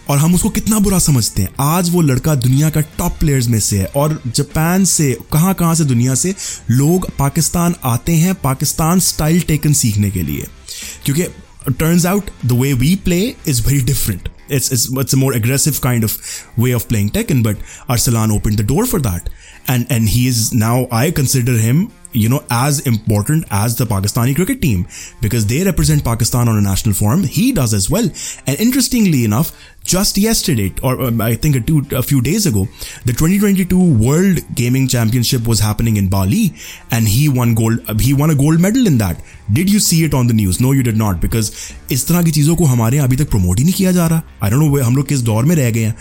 और 0.09 0.17
हम 0.17 0.35
उसको 0.35 0.49
कितना 0.49 0.79
बुरा 0.79 0.99
समझते 0.99 1.41
हैं। 1.41 1.49
आज 1.59 1.89
वो 1.89 2.01
लड़का 2.01 2.35
दुनिया 2.35 2.69
का 2.69 2.81
टॉप 2.81 3.17
प्लेयर्स 3.19 3.47
में 3.47 3.59
से 3.59 3.79
है 3.79 3.85
और 3.85 4.21
जापान 4.27 4.85
से 4.85 5.17
कहाँ 5.33 5.53
कहाँ 5.53 5.75
से 5.75 5.83
दुनिया 5.83 6.15
से 6.15 6.35
लोग 6.71 7.09
पाकिस्तान 7.17 7.75
आते 7.83 8.13
हैं 8.13 8.35
पाकिस्तान 8.35 8.99
स्टाइल 8.99 9.41
टेकन 9.41 9.73
सीखने 9.73 10.11
के 10.11 10.23
लिए। 10.23 10.45
क्योंकि 11.05 11.23
turns 11.73 12.05
out 12.05 12.29
the 12.45 12.51
way 12.51 12.73
we 12.73 12.95
play 12.95 13.35
is 13.47 13.61
very 13.67 13.81
different 13.81 14.29
it's 14.51 14.71
it's 14.71 14.99
it's 14.99 15.15
a 15.15 15.17
more 15.17 15.33
aggressive 15.35 15.77
kind 15.85 16.03
of 16.03 16.15
way 16.63 16.73
of 16.79 16.83
playing 16.89 17.07
Tekken, 17.13 17.39
but 17.45 17.61
Arsalan 17.89 18.33
opened 18.33 18.59
the 18.59 18.65
door 18.71 18.83
for 18.91 18.99
that, 19.01 19.29
and 19.68 19.86
and 19.90 20.08
he 20.08 20.26
is 20.26 20.52
now 20.52 20.86
I 20.90 21.10
consider 21.10 21.56
him 21.56 21.90
you 22.12 22.28
know, 22.28 22.42
as 22.50 22.80
important 22.80 23.44
as 23.50 23.76
the 23.76 23.84
Pakistani 23.84 24.34
cricket 24.34 24.60
team 24.60 24.86
because 25.20 25.46
they 25.46 25.64
represent 25.64 26.04
Pakistan 26.04 26.48
on 26.48 26.58
a 26.58 26.60
national 26.60 26.94
forum. 26.94 27.22
He 27.22 27.52
does 27.52 27.72
as 27.72 27.88
well. 27.88 28.08
And 28.46 28.58
interestingly 28.58 29.24
enough, 29.24 29.52
just 29.84 30.18
yesterday, 30.18 30.74
or 30.82 31.00
um, 31.00 31.20
I 31.20 31.34
think 31.34 31.56
a, 31.56 31.60
two, 31.60 31.84
a 31.92 32.02
few 32.02 32.20
days 32.20 32.46
ago, 32.46 32.68
the 33.04 33.12
2022 33.12 33.78
World 33.78 34.40
Gaming 34.54 34.88
Championship 34.88 35.46
was 35.46 35.60
happening 35.60 35.96
in 35.96 36.08
Bali, 36.08 36.52
and 36.90 37.08
he 37.08 37.28
won 37.28 37.54
gold. 37.54 37.80
Uh, 37.88 37.94
he 37.94 38.12
won 38.12 38.30
a 38.30 38.34
gold 38.34 38.60
medal 38.60 38.86
in 38.86 38.98
that. 38.98 39.22
Did 39.52 39.70
you 39.70 39.80
see 39.80 40.04
it 40.04 40.14
on 40.14 40.26
the 40.26 40.34
news? 40.34 40.60
No, 40.60 40.72
you 40.72 40.82
did 40.82 40.96
not, 40.96 41.20
because 41.20 41.50
इस 41.92 42.06
तरह 42.08 42.22
की 42.22 42.30
चीजों 42.30 42.56
को 42.56 42.64
हमारे 42.64 42.98
अभी 42.98 43.16
तक 43.16 43.30
promote 43.30 43.58
ही 43.58 43.64
नहीं 43.64 43.74
किया 43.74 43.92
जा 43.92 44.06
रहा. 44.06 44.22
I 44.42 44.50
don't 44.50 44.62
know 44.62 44.82
हम 44.82 44.96
लोग 44.96 45.08
किस 45.08 45.20
दौर 45.20 45.44
में 45.44 45.56
रह 45.56 45.70
गए 45.70 45.84
हैं. 45.84 45.96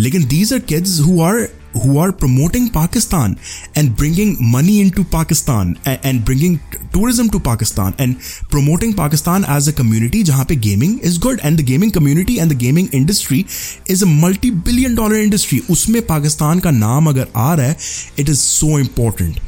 लेकिन 0.00 0.28
these 0.28 0.52
are 0.52 0.60
kids 0.60 0.98
who 1.06 1.20
are 1.20 1.48
who 1.72 1.98
are 1.98 2.12
promoting 2.12 2.68
Pakistan 2.70 3.36
and 3.74 3.96
bringing 3.96 4.36
money 4.40 4.80
into 4.80 5.04
Pakistan 5.04 5.78
and, 5.84 5.98
and, 6.02 6.24
bringing 6.24 6.60
tourism 6.92 7.28
to 7.28 7.38
Pakistan 7.38 7.94
and 7.98 8.16
promoting 8.48 8.94
Pakistan 8.94 9.44
as 9.44 9.68
a 9.68 9.72
community 9.72 10.22
jahan 10.30 10.48
pe 10.52 10.56
gaming 10.68 10.96
is 11.10 11.18
good 11.26 11.42
and 11.42 11.60
the 11.60 11.66
gaming 11.72 11.92
community 11.98 12.38
and 12.38 12.54
the 12.54 12.58
gaming 12.64 12.88
industry 13.00 13.40
is 13.86 14.02
a 14.02 14.10
multi-billion 14.24 14.94
dollar 14.94 15.20
industry 15.26 15.60
usme 15.76 16.00
Pakistan 16.14 16.64
ka 16.68 16.74
naam 16.78 17.12
agar 17.14 17.28
aa 17.34 17.50
raha 17.56 17.68
hai 17.68 18.24
it 18.24 18.34
is 18.34 18.46
so 18.62 18.72
important 18.86 19.44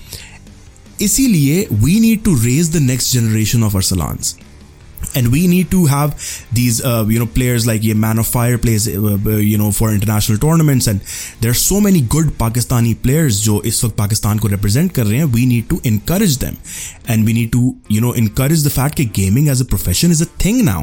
इसीलिए 1.01 1.67
we 1.87 1.99
need 2.07 2.25
to 2.29 2.37
raise 2.47 2.71
the 2.77 2.87
next 2.87 3.13
generation 3.19 3.69
of 3.69 3.77
Arsalans 3.83 4.35
and 5.15 5.33
we 5.33 5.47
need 5.47 5.71
to 5.71 5.87
have 5.87 6.15
these 6.53 6.85
uh, 6.85 7.05
you 7.09 7.19
know 7.19 7.27
players 7.27 7.67
like 7.67 7.83
yeah, 7.83 7.95
man 7.95 8.19
of 8.19 8.27
fire 8.27 8.59
plays 8.59 8.87
uh, 8.89 9.19
uh, 9.27 9.31
you 9.37 9.59
know 9.59 9.71
for 9.73 9.91
international 9.91 10.39
tournaments 10.39 10.87
and 10.87 11.01
there 11.41 11.51
are 11.51 11.61
so 11.63 11.81
many 11.81 12.01
good 12.01 12.27
pakistani 12.39 12.95
players 13.07 13.41
जो 13.41 13.61
इस 13.67 13.85
वक्त 13.85 13.97
पाकिस्तान 13.97 14.39
को 14.39 14.49
represent 14.49 14.93
कर 14.95 15.07
रहे 15.07 15.19
हैं 15.19 15.33
we 15.33 15.47
need 15.53 15.69
to 15.73 15.81
encourage 15.93 16.37
them 16.45 16.59
and 17.07 17.31
we 17.31 17.33
need 17.33 17.53
to 17.53 17.63
you 17.89 18.01
know 18.01 18.13
encourage 18.13 18.63
the 18.63 18.75
fact 18.77 19.03
that 19.03 19.13
gaming 19.21 19.49
as 19.49 19.61
a 19.61 19.65
profession 19.65 20.11
is 20.11 20.21
a 20.21 20.31
thing 20.45 20.65
now 20.65 20.81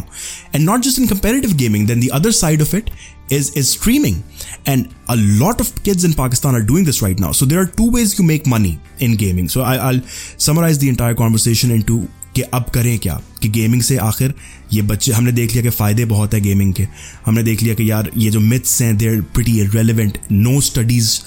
and 0.54 0.66
not 0.66 0.82
just 0.82 0.98
in 0.98 1.08
competitive 1.08 1.56
gaming 1.64 1.86
then 1.86 2.00
the 2.00 2.12
other 2.20 2.32
side 2.32 2.66
of 2.68 2.74
it 2.74 2.92
is 3.30 3.50
is 3.62 3.70
streaming 3.70 4.24
and 4.66 4.94
a 5.10 5.18
lot 5.44 5.62
of 5.62 5.72
kids 5.84 6.04
in 6.10 6.14
pakistan 6.14 6.56
are 6.56 6.66
doing 6.74 6.86
this 6.86 7.02
right 7.02 7.20
now 7.20 7.32
so 7.32 7.46
there 7.46 7.60
are 7.64 7.72
two 7.82 7.90
ways 7.92 8.18
you 8.20 8.26
make 8.30 8.48
money 8.48 8.80
in 9.00 9.16
gaming 9.16 9.50
so 9.50 9.62
I, 9.62 9.76
i'll 9.90 10.02
summarize 10.48 10.80
the 10.80 10.90
entire 10.90 11.14
conversation 11.14 11.72
into 11.72 12.08
कि 12.35 12.43
अब 12.43 12.65
करें 12.75 12.99
क्या? 12.99 13.21
कि 13.43 13.49
gaming 13.49 13.83
से 13.83 13.97
आखिर 13.97 14.35
ये 14.73 14.83
बच्चे, 14.83 15.13
हमने 15.13 15.33
देख 15.33 15.51
लिया 15.53 15.63
कि 15.63 15.71
फ़ायदे 15.71 16.05
बहुत 16.05 16.35
है 16.35 16.41
गेमिंग 16.41 16.73
के। 16.75 16.87
हमने 17.27 17.43
देख 17.43 17.63
लिया 17.63 17.75
कि 17.75 17.91
यार, 17.91 18.11
ये 18.17 18.31
जो 18.31 18.41
मिथ्स 18.41 18.81
हैं 18.83 18.97
they're 18.97 19.21
pretty 19.35 19.61
relevant 19.67 20.19
no 20.33 20.61
studies 20.61 21.19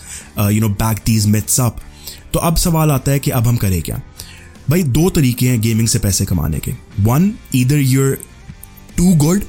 you 0.52 0.62
know 0.62 0.70
back 0.70 0.98
these 1.06 1.26
myths 1.28 1.60
up 1.60 1.78
तो 2.34 2.40
अब 2.40 2.56
सवाल 2.56 2.92
आता 2.92 3.12
है 3.12 3.20
कि 3.20 3.32
अब 3.32 3.48
हम 3.48 3.58
करें 3.58 3.82
क्या? 3.82 4.02
भाई, 4.70 4.84
दो 4.84 5.10
तरीके 5.10 5.50
हैं 5.50 5.60
गेमिंग 5.62 5.88
से 5.88 6.00
पैसे 6.00 6.26
कमाने 6.26 6.60
के। 6.60 6.72
One 7.00 7.32
either 7.56 7.78
you're 7.78 8.18
too 8.98 9.14
good 9.16 9.42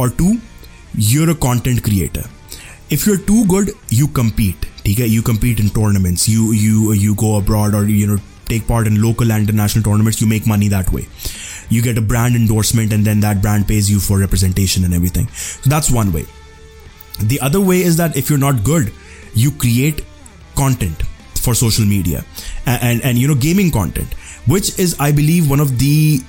और 0.00 0.10
two 0.10 0.36
you're 0.98 1.30
a 1.30 1.34
content 1.34 1.80
creator 1.80 2.24
if 2.92 3.08
you 3.08 3.14
are 3.14 3.20
too 3.20 3.42
good 3.44 3.70
you 3.92 4.06
compete 4.06 4.66
ठीक 4.84 4.98
है? 4.98 5.08
You 5.10 5.22
compete 5.22 5.60
in 5.60 5.68
tournaments 5.68 6.28
you 6.28 6.52
you 6.52 6.92
you 6.92 7.14
go 7.14 7.36
abroad 7.40 7.74
और 7.74 7.90
you 7.90 8.06
know 8.06 8.18
take 8.46 8.66
part 8.66 8.86
in 8.86 9.02
local 9.02 9.32
and 9.32 9.48
international 9.48 9.84
tournaments, 9.84 10.20
you 10.20 10.26
make 10.26 10.46
money 10.46 10.68
that 10.68 10.90
way. 10.92 11.06
You 11.68 11.82
get 11.82 11.98
a 11.98 12.02
brand 12.02 12.36
endorsement 12.36 12.92
and 12.92 13.04
then 13.04 13.20
that 13.20 13.42
brand 13.42 13.66
pays 13.66 13.90
you 13.90 13.98
for 14.00 14.18
representation 14.18 14.84
and 14.84 14.94
everything. 14.94 15.28
So 15.28 15.68
that's 15.68 15.90
one 15.90 16.12
way. 16.12 16.24
The 17.20 17.40
other 17.40 17.60
way 17.60 17.80
is 17.80 17.96
that 17.96 18.16
if 18.16 18.30
you're 18.30 18.38
not 18.38 18.62
good, 18.62 18.92
you 19.34 19.50
create 19.50 20.04
content 20.54 21.02
for 21.34 21.54
social 21.54 21.84
media 21.84 22.24
and, 22.66 22.82
and, 22.82 23.02
and 23.02 23.18
you 23.18 23.28
know, 23.28 23.34
gaming 23.34 23.70
content, 23.70 24.12
which 24.46 24.78
is, 24.78 24.96
I 25.00 25.12
believe, 25.12 25.50
one 25.50 25.60
of 25.60 25.78
the 25.78 26.20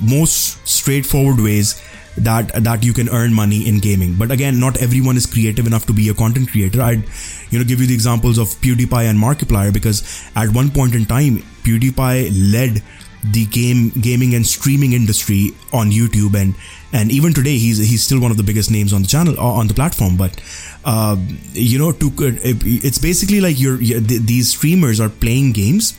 most 0.00 0.66
straightforward 0.66 1.40
ways 1.40 1.82
that 2.24 2.52
that 2.64 2.84
you 2.84 2.92
can 2.92 3.08
earn 3.08 3.32
money 3.32 3.66
in 3.68 3.80
gaming. 3.80 4.14
But 4.14 4.30
again 4.30 4.60
not 4.60 4.80
everyone 4.80 5.16
is 5.16 5.26
creative 5.26 5.66
enough 5.66 5.86
to 5.86 5.92
be 5.92 6.08
a 6.08 6.14
content 6.14 6.50
creator. 6.50 6.82
I'd 6.82 7.04
you 7.50 7.58
know 7.58 7.64
give 7.64 7.80
you 7.80 7.86
the 7.86 7.94
examples 7.94 8.38
of 8.38 8.48
pewdiepie 8.66 9.04
and 9.10 9.18
markiplier 9.18 9.72
because 9.72 10.02
at 10.36 10.50
one 10.50 10.70
point 10.70 10.94
in 10.94 11.06
time 11.06 11.38
pewdiepie 11.62 12.30
led 12.52 12.82
the 13.22 13.44
game 13.46 13.90
gaming 14.00 14.34
and 14.34 14.46
streaming 14.46 14.94
industry 14.94 15.50
on 15.74 15.90
youtube 15.90 16.34
and 16.34 16.54
and 16.92 17.10
even 17.12 17.32
today 17.32 17.56
he's 17.58 17.78
he's 17.78 18.02
still 18.02 18.20
one 18.20 18.30
of 18.30 18.36
the 18.36 18.42
biggest 18.42 18.70
names 18.70 18.92
on 18.92 19.02
the 19.02 19.08
channel 19.08 19.38
uh, 19.38 19.42
on 19.42 19.68
the 19.68 19.74
platform. 19.74 20.16
But 20.16 20.40
uh, 20.84 21.16
you 21.52 21.78
know 21.78 21.92
to 21.92 22.12
it's 22.18 22.98
basically 22.98 23.40
like 23.40 23.60
you're, 23.60 23.80
you're 23.80 24.00
these 24.00 24.50
streamers 24.50 25.00
are 25.00 25.08
playing 25.08 25.52
games 25.52 25.98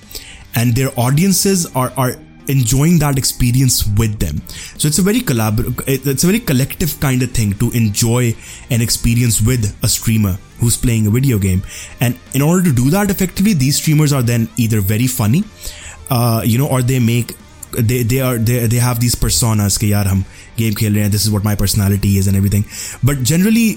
and 0.55 0.75
their 0.75 0.89
audiences 0.99 1.65
are 1.75 1.93
are 1.97 2.15
enjoying 2.51 2.99
that 2.99 3.17
experience 3.17 3.87
with 4.01 4.19
them. 4.19 4.41
So 4.77 4.87
it's 4.87 4.99
a 4.99 5.05
very 5.09 5.21
collaborative 5.31 5.83
it's 5.87 6.23
a 6.23 6.27
very 6.27 6.39
collective 6.39 6.99
kind 6.99 7.23
of 7.23 7.31
thing 7.31 7.53
to 7.63 7.71
enjoy 7.71 8.35
an 8.69 8.81
experience 8.81 9.41
with 9.41 9.67
a 9.83 9.89
streamer 9.97 10.37
who's 10.59 10.77
playing 10.77 11.07
a 11.07 11.09
video 11.09 11.39
game. 11.39 11.63
And 11.99 12.19
in 12.33 12.41
order 12.41 12.63
to 12.69 12.73
do 12.73 12.89
that 12.91 13.09
effectively, 13.09 13.53
these 13.53 13.77
streamers 13.77 14.13
are 14.13 14.21
then 14.21 14.49
either 14.57 14.81
very 14.81 15.07
funny, 15.07 15.43
uh, 16.09 16.41
you 16.45 16.57
know, 16.57 16.67
or 16.67 16.81
they 16.81 16.99
make 16.99 17.35
they 17.71 18.03
they 18.03 18.19
are 18.19 18.37
they, 18.37 18.67
they 18.67 18.77
have 18.77 18.99
these 18.99 19.15
personas 19.15 19.77
ke 19.79 19.89
yaar 19.93 20.05
hum 20.11 20.25
game 20.57 20.75
khel 20.81 20.97
rahe 20.97 21.07
hain 21.07 21.15
this 21.15 21.25
is 21.27 21.31
what 21.35 21.47
my 21.47 21.55
personality 21.63 22.11
is 22.21 22.27
and 22.31 22.39
everything 22.39 22.65
but 23.09 23.23
generally 23.31 23.67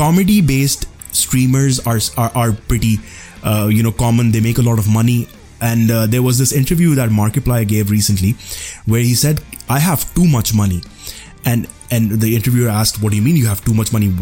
comedy 0.00 0.40
based 0.52 0.86
streamers 1.22 1.80
are 1.92 1.98
are, 2.16 2.30
are 2.42 2.52
pretty 2.72 2.92
uh, 3.44 3.68
you 3.78 3.82
know 3.82 3.94
common 4.04 4.30
they 4.36 4.44
make 4.48 4.58
a 4.64 4.66
lot 4.70 4.84
of 4.84 4.90
money 4.98 5.18
and 5.62 5.90
uh, 5.90 6.06
there 6.06 6.22
was 6.22 6.38
this 6.38 6.52
interview 6.52 6.94
that 6.96 7.10
Markiplier 7.10 7.66
gave 7.66 7.90
recently 7.90 8.32
where 8.84 9.00
he 9.00 9.14
said 9.14 9.40
I 9.68 9.78
have 9.78 10.12
too 10.14 10.26
much 10.26 10.52
money. 10.52 10.82
And 11.44 11.68
and 11.90 12.20
the 12.20 12.34
interviewer 12.36 12.68
asked 12.68 13.02
what 13.02 13.10
do 13.10 13.16
you 13.16 13.22
mean 13.22 13.36
you 13.36 13.46
have 13.46 13.64
too 13.64 13.74
much 13.74 13.92
money? 13.92 14.12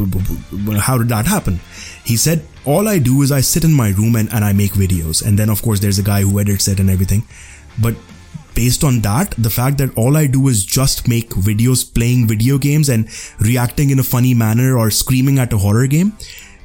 How 0.79 0.99
did 0.99 1.09
that 1.09 1.27
happen? 1.27 1.61
He 2.05 2.17
said 2.17 2.47
all 2.65 2.89
I 2.89 2.99
do 2.99 3.23
is 3.23 3.33
I 3.33 3.41
sit 3.41 3.65
in 3.65 3.73
my 3.73 3.91
room 3.91 4.17
and, 4.17 4.31
and 4.33 4.45
I 4.45 4.53
make 4.53 4.73
videos. 4.73 5.25
And 5.27 5.39
then 5.39 5.49
of 5.49 5.63
course 5.63 5.81
there's 5.81 5.99
a 5.99 6.03
guy 6.03 6.23
who 6.23 6.39
edits 6.41 6.69
it 6.69 6.79
and 6.79 6.91
everything. 6.91 7.25
But 7.81 7.97
based 8.55 8.85
on 8.85 9.01
that, 9.01 9.35
the 9.39 9.51
fact 9.51 9.79
that 9.79 9.97
all 9.97 10.17
I 10.17 10.27
do 10.27 10.49
is 10.49 10.65
just 10.65 11.09
make 11.09 11.31
videos 11.31 11.83
playing 11.95 12.29
video 12.29 12.59
games 12.59 12.91
and 12.91 13.09
reacting 13.39 13.91
in 13.91 13.99
a 13.99 14.03
funny 14.03 14.35
manner 14.35 14.77
or 14.77 14.91
screaming 14.91 15.39
at 15.39 15.53
a 15.53 15.59
horror 15.59 15.87
game, 15.87 16.13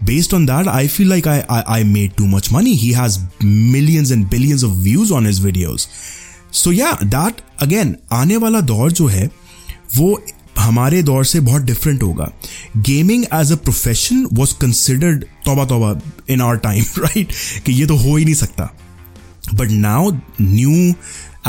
based 0.04 0.32
on 0.32 0.46
that, 0.46 0.68
I 0.68 0.86
feel 0.86 1.08
like 1.08 1.26
I, 1.26 1.44
I, 1.48 1.62
I 1.78 1.82
made 1.84 2.16
too 2.16 2.26
much 2.26 2.50
money. 2.50 2.74
He 2.74 2.92
has 2.92 3.20
millions 3.40 4.10
and 4.10 4.28
billions 4.28 4.62
of 4.62 4.70
views 4.70 5.12
on 5.12 5.24
his 5.24 5.40
videos. 5.40 5.88
So 6.50 6.70
yeah, 6.70 6.96
that 7.16 7.42
again, 7.60 7.96
आने 8.12 8.36
वाला 8.36 8.60
दौर 8.60 8.92
जो 8.92 9.06
है 9.06 9.30
वो 9.96 10.20
हमारे 10.58 11.02
दौर 11.02 11.24
से 11.24 11.40
बहुत 11.40 11.62
डिफरेंट 11.62 12.02
होगा 12.02 12.30
gaming 12.88 13.24
as 13.34 13.52
a 13.52 13.56
profession 13.64 14.26
was 14.38 14.52
considered 14.60 15.24
तोबा 15.44 15.64
तोबा 15.72 15.94
इन 16.30 16.40
आवर 16.40 16.56
टाइम 16.66 16.84
राइट 17.04 17.32
कि 17.66 17.72
ये 17.72 17.86
तो 17.86 17.96
हो 17.96 18.16
ही 18.16 18.24
नहीं 18.24 18.34
सकता 18.34 18.70
but 19.58 19.70
now 19.82 20.00
new 20.38 20.74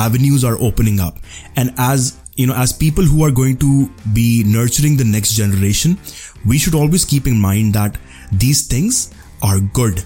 avenues 0.04 0.44
are 0.50 0.54
opening 0.68 1.00
up 1.08 1.18
and 1.62 1.74
as 1.88 2.06
you 2.42 2.46
know 2.52 2.56
as 2.62 2.72
people 2.78 3.10
who 3.10 3.26
are 3.26 3.34
going 3.40 3.58
to 3.64 3.74
be 4.16 4.24
nurturing 4.54 4.96
the 5.02 5.08
next 5.10 5.36
generation 5.40 5.98
we 6.54 6.62
should 6.64 6.78
always 6.80 7.06
keep 7.12 7.28
in 7.32 7.38
mind 7.44 7.78
that 7.80 8.00
these 8.33 8.67
things 8.67 9.15
are 9.43 9.61
good. 9.61 10.05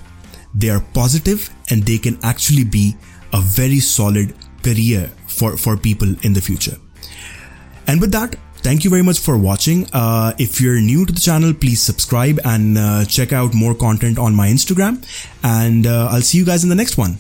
They 0.55 0.71
are 0.71 0.81
positive 0.93 1.51
and 1.71 1.83
they 1.85 1.99
can 1.99 2.19
actually 2.23 2.65
be 2.65 2.97
a 3.33 3.41
very 3.41 3.81
solid 3.81 4.35
career 4.63 5.11
for 5.27 5.57
for 5.57 5.77
people 5.77 6.15
in 6.23 6.33
the 6.33 6.41
future. 6.41 6.77
And 7.87 8.01
with 8.01 8.13
that 8.13 8.37
thank 8.63 8.85
you 8.85 8.91
very 8.91 9.03
much 9.03 9.19
for 9.19 9.39
watching. 9.39 9.87
Uh, 9.93 10.35
if 10.39 10.61
you're 10.61 10.81
new 10.81 11.07
to 11.07 11.13
the 11.13 11.21
channel 11.21 11.55
please 11.55 11.81
subscribe 11.81 12.39
and 12.45 12.77
uh, 12.77 13.05
check 13.07 13.33
out 13.33 13.55
more 13.55 13.75
content 13.75 14.19
on 14.19 14.35
my 14.35 14.49
instagram. 14.49 15.01
And 15.43 15.87
uh, 15.87 16.09
i'll 16.11 16.21
see 16.23 16.39
you 16.39 16.45
guys 16.45 16.63
in 16.63 16.69
the 16.69 16.77
next 16.77 16.99
one 16.99 17.19